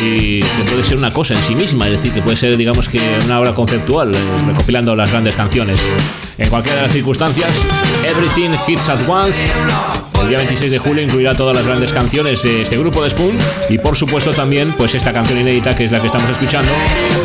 y 0.00 0.40
que 0.40 0.64
puede 0.70 0.84
ser 0.84 0.96
una 0.96 1.12
cosa 1.12 1.34
en 1.34 1.40
sí 1.40 1.54
misma, 1.54 1.86
es 1.86 1.92
decir, 1.92 2.12
que 2.12 2.22
puede 2.22 2.36
ser, 2.36 2.56
digamos 2.56 2.88
que 2.88 3.00
una 3.24 3.40
obra 3.40 3.54
conceptual, 3.54 4.14
eh, 4.14 4.18
recopilando 4.46 4.94
las 4.96 5.10
grandes 5.10 5.34
canciones. 5.34 5.80
En 6.38 6.48
cualquiera 6.48 6.78
de 6.78 6.82
las 6.84 6.92
circunstancias, 6.92 7.50
Everything 8.04 8.50
Hits 8.66 8.88
at 8.88 9.08
Once. 9.08 9.38
El 10.22 10.28
día 10.28 10.38
26 10.38 10.70
de 10.70 10.78
julio 10.78 11.02
incluirá 11.02 11.36
todas 11.36 11.54
las 11.54 11.66
grandes 11.66 11.92
canciones 11.92 12.42
de 12.42 12.62
este 12.62 12.78
grupo 12.78 13.02
de 13.02 13.10
Spoon 13.10 13.36
y 13.68 13.76
por 13.76 13.94
supuesto 13.94 14.32
también 14.32 14.72
pues 14.72 14.94
esta 14.94 15.12
canción 15.12 15.38
inédita 15.38 15.76
que 15.76 15.84
es 15.84 15.92
la 15.92 16.00
que 16.00 16.06
estamos 16.06 16.30
escuchando, 16.30 16.72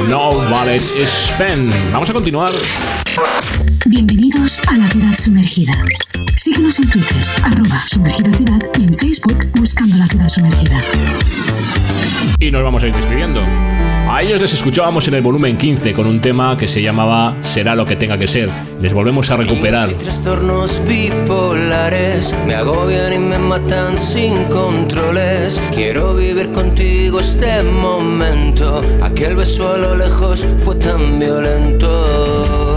No 0.10 0.36
Ballet 0.50 0.82
Spend. 1.06 1.74
Vamos 1.94 2.10
a 2.10 2.14
continuar. 2.14 2.52
Bienvenidos 3.90 4.62
a 4.68 4.78
la 4.78 4.88
ciudad 4.88 5.16
sumergida. 5.16 5.74
Síguenos 6.36 6.78
en 6.78 6.92
Twitter, 6.92 7.18
arroba 7.44 7.82
sumergida 7.88 8.32
ciudad 8.34 8.60
y 8.78 8.84
en 8.84 8.94
Facebook 8.94 9.48
buscando 9.56 9.98
la 9.98 10.06
ciudad 10.06 10.30
sumergida. 10.30 10.78
Y 12.40 12.52
nos 12.52 12.64
vamos 12.64 12.84
a 12.84 12.88
ir 12.88 12.94
despidiendo. 12.94 13.42
A 14.08 14.22
ellos 14.22 14.40
les 14.42 14.54
escuchábamos 14.54 15.08
en 15.08 15.16
el 15.16 15.24
volumen 15.24 15.58
15 15.58 15.94
con 15.94 16.06
un 16.06 16.22
tema 16.22 16.56
que 16.56 16.68
se 16.68 16.84
llamaba 16.84 17.36
Será 17.42 17.74
lo 17.74 17.88
que 17.88 17.96
tenga 17.96 18.20
que 18.20 18.28
ser. 18.28 18.52
Les 18.80 18.94
volvemos 18.94 19.32
a 19.32 19.38
recuperar. 19.38 19.90
Trastornos 19.90 20.80
bipolares 20.88 22.36
me 22.46 22.54
agobian 22.54 23.12
y 23.12 23.18
me 23.18 23.40
matan 23.40 23.98
sin 23.98 24.44
controles. 24.46 25.60
Quiero 25.74 26.14
vivir 26.14 26.52
contigo 26.52 27.22
este 27.22 27.64
momento. 27.64 28.84
Aquel 29.02 29.36
beso 29.36 29.74
a 29.74 29.80
lo 29.80 29.98
lejos 29.98 30.46
fue 30.60 30.76
tan 30.76 31.18
violento. 31.18 32.69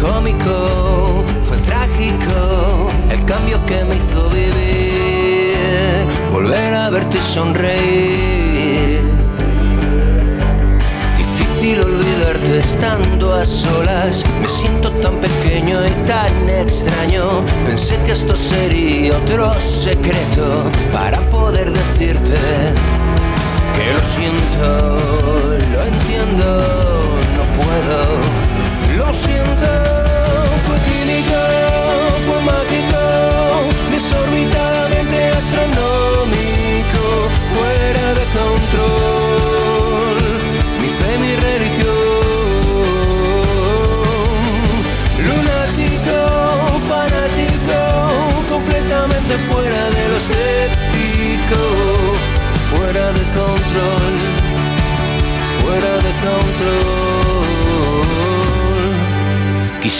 Cómico, 0.00 1.24
fue 1.42 1.56
trágico. 1.58 2.88
El 3.10 3.24
cambio 3.24 3.58
que 3.66 3.84
me 3.84 3.96
hizo 3.96 4.28
vivir. 4.30 6.06
Volver 6.32 6.74
a 6.74 6.90
verte 6.90 7.20
sonreír. 7.20 9.00
Difícil 11.16 11.80
olvidarte 11.80 12.58
estando 12.58 13.34
a 13.34 13.44
solas. 13.44 14.24
Me 14.40 14.48
siento 14.48 14.90
tan 14.92 15.16
pequeño 15.20 15.80
y 15.84 15.90
tan 16.06 16.48
extraño. 16.48 17.42
Pensé 17.66 17.96
que 18.04 18.12
esto 18.12 18.36
sería 18.36 19.16
otro 19.16 19.60
secreto 19.60 20.70
para 20.92 21.18
poder 21.30 21.72
decirte 21.72 22.36
que 23.74 23.92
lo 23.92 24.02
siento, 24.02 24.98
lo 25.72 25.82
entiendo, 25.82 26.58
no 27.36 27.44
puedo. 27.56 28.57
Fuera 37.54 38.12
de 38.14 38.24
control. 38.38 38.88
Mi 40.80 40.88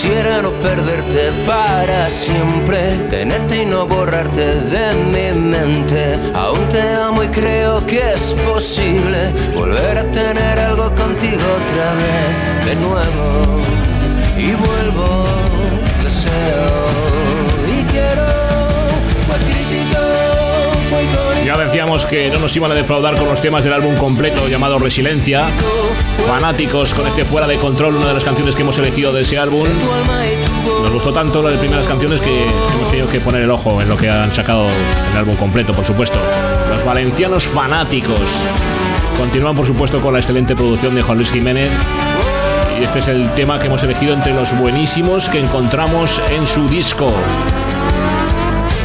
Quisiera 0.01 0.43
no 0.43 0.53
perderte 0.63 1.33
para 1.45 2.09
siempre, 2.09 2.79
tenerte 3.11 3.65
y 3.65 3.67
no 3.67 3.85
borrarte 3.85 4.55
de 4.55 4.95
mi 4.95 5.41
mente. 5.41 6.15
Aún 6.35 6.69
te 6.69 6.81
amo 6.81 7.25
y 7.25 7.27
creo 7.27 7.85
que 7.85 7.99
es 8.13 8.33
posible 8.47 9.19
volver 9.57 9.99
a 9.99 10.05
tener 10.13 10.57
algo 10.61 10.95
contigo 10.95 11.43
otra 11.65 11.95
vez, 12.05 12.65
de 12.65 12.77
nuevo. 12.77 13.61
Y 14.39 14.53
vuelvo, 14.53 15.25
deseo 16.05 17.18
Ya 21.49 21.57
decíamos 21.57 22.05
que 22.05 22.29
no 22.29 22.41
nos 22.41 22.55
iban 22.57 22.71
a 22.73 22.75
defraudar 22.75 23.17
con 23.17 23.27
los 23.27 23.41
temas 23.41 23.65
del 23.65 23.73
álbum 23.73 23.97
completo 23.97 24.47
llamado 24.49 24.79
Resiliencia. 24.79 25.47
Fanáticos 26.27 26.93
con 26.93 27.07
este 27.07 27.25
Fuera 27.25 27.47
de 27.47 27.57
Control, 27.57 27.97
una 27.97 28.09
de 28.09 28.13
las 28.13 28.23
canciones 28.23 28.55
que 28.55 28.61
hemos 28.61 28.77
elegido 28.77 29.15
de 29.15 29.23
ese 29.23 29.39
álbum. 29.39 29.67
Nos 30.83 30.93
gustó 30.93 31.11
tanto 31.11 31.43
la 31.43 31.51
de 31.51 31.57
primeras 31.57 31.87
canciones 31.87 32.21
que 32.21 32.45
hemos 32.45 32.91
tenido 32.91 33.09
que 33.09 33.21
poner 33.21 33.45
el 33.45 33.51
ojo 33.51 33.81
en 33.81 33.89
lo 33.89 33.97
que 33.97 34.11
han 34.11 34.31
sacado 34.35 34.67
el 35.11 35.17
álbum 35.17 35.37
completo, 35.37 35.73
por 35.73 35.87
supuesto. 35.87 36.19
Los 36.69 36.85
valencianos 36.85 37.49
fanáticos. 37.49 38.21
Continúan, 39.17 39.55
por 39.55 39.65
supuesto, 39.65 40.03
con 40.03 40.13
la 40.13 40.19
excelente 40.19 40.55
producción 40.55 40.95
de 40.97 41.01
Juan 41.01 41.17
Luis 41.17 41.31
Jiménez. 41.31 41.73
Y 42.79 42.85
este 42.85 42.99
es 42.99 43.09
el 43.09 43.33
tema 43.33 43.59
que 43.59 43.69
hemos 43.69 43.83
elegido 43.83 44.13
entre 44.13 44.35
los 44.35 44.55
buenísimos 44.59 45.31
que 45.31 45.39
encontramos 45.39 46.21
en 46.31 46.47
su 46.47 46.69
disco. 46.69 47.11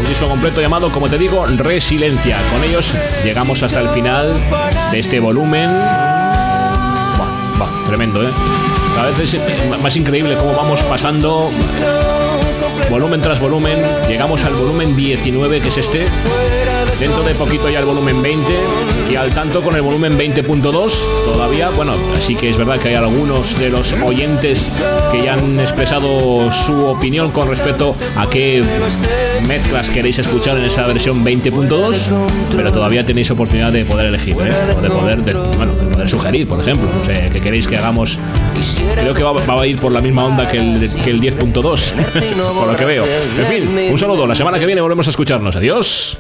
Un 0.04 0.10
disco 0.10 0.28
completo 0.28 0.60
llamado, 0.60 0.91
como 0.91 1.10
te 1.10 1.18
digo, 1.18 1.45
Resiliencia. 1.45 2.38
Con 2.51 2.62
ellos 2.62 2.93
llegamos 3.24 3.64
hasta 3.64 3.80
el 3.80 3.88
final 3.89 4.38
de 4.91 4.99
este 4.99 5.22
volumen. 5.22 5.70
Tremendo, 7.88 8.28
¿eh? 8.28 8.32
Cada 8.95 9.12
vez 9.12 9.34
es 9.34 9.39
más 9.82 9.95
increíble 9.95 10.36
cómo 10.36 10.54
vamos 10.56 10.82
pasando 10.84 11.49
volumen 12.89 13.22
tras 13.22 13.39
volumen. 13.39 13.82
Llegamos 14.10 14.43
al 14.43 14.54
volumen 14.56 14.93
19, 14.93 15.62
que 15.62 15.70
es 15.70 15.78
este. 15.78 16.06
Dentro 17.04 17.22
de 17.22 17.36
poquito 17.36 17.70
ya 17.70 17.80
el 17.80 17.86
volumen 17.86 18.22
20 18.22 18.47
y 19.12 19.16
al 19.18 19.30
tanto 19.32 19.62
con 19.62 19.76
el 19.76 19.82
volumen 19.82 20.18
20.2 20.18 20.91
todavía, 21.26 21.70
bueno, 21.72 21.95
así 22.18 22.34
que 22.34 22.49
es 22.49 22.58
verdad 22.58 22.80
que 22.80 22.88
hay 22.88 22.95
algunos 22.95 23.60
de 23.60 23.70
los 23.70 23.91
oyentes 24.06 24.72
que 25.12 25.22
ya 25.22 25.34
han 25.34 25.60
expresado 25.60 26.49
su 26.49 26.86
opinión 26.86 27.32
con 27.32 27.49
respecto 27.49 27.93
a 28.16 28.30
qué 28.30 28.64
mezclas 29.49 29.89
queréis 29.89 30.18
escuchar 30.20 30.56
en 30.58 30.64
esa 30.64 30.88
versión 30.88 31.26
20.2, 31.26 31.93
pero 32.56 32.72
todavía 32.72 33.06
tenéis 33.06 33.30
oportunidad 33.32 33.74
de 33.74 33.84
poder 33.84 34.06
elegir, 34.06 34.38
¿eh? 34.39 34.49
o 34.78 34.80
de 34.82 34.89
poder, 34.89 35.18
de- 35.26 35.34
bueno, 35.58 35.74
de 35.74 35.86
poder 35.93 36.08
sugerir, 36.10 36.47
por 36.47 36.62
ejemplo, 36.62 36.88
que 37.06 37.41
queréis 37.41 37.68
que 37.68 37.76
hagamos. 37.78 38.18
Creo 38.95 39.14
que 39.14 39.24
va, 39.24 39.34
va 39.34 39.62
a 39.62 39.68
ir 39.68 39.78
por 39.78 39.91
la 39.91 39.99
misma 39.99 40.24
onda 40.24 40.49
que 40.49 40.58
el, 40.58 40.80
que 41.04 41.10
el 41.10 41.20
10.2, 41.20 41.54
por 42.54 42.68
lo 42.72 42.78
que 42.78 42.86
veo. 42.86 43.04
En 43.06 43.45
fin, 43.45 43.91
un 43.91 43.97
saludo. 43.97 44.26
La 44.26 44.36
semana 44.36 44.58
que 44.58 44.66
viene 44.66 44.80
volvemos 44.80 45.06
a 45.06 45.10
escucharnos. 45.10 45.54
Adiós. 45.58 46.18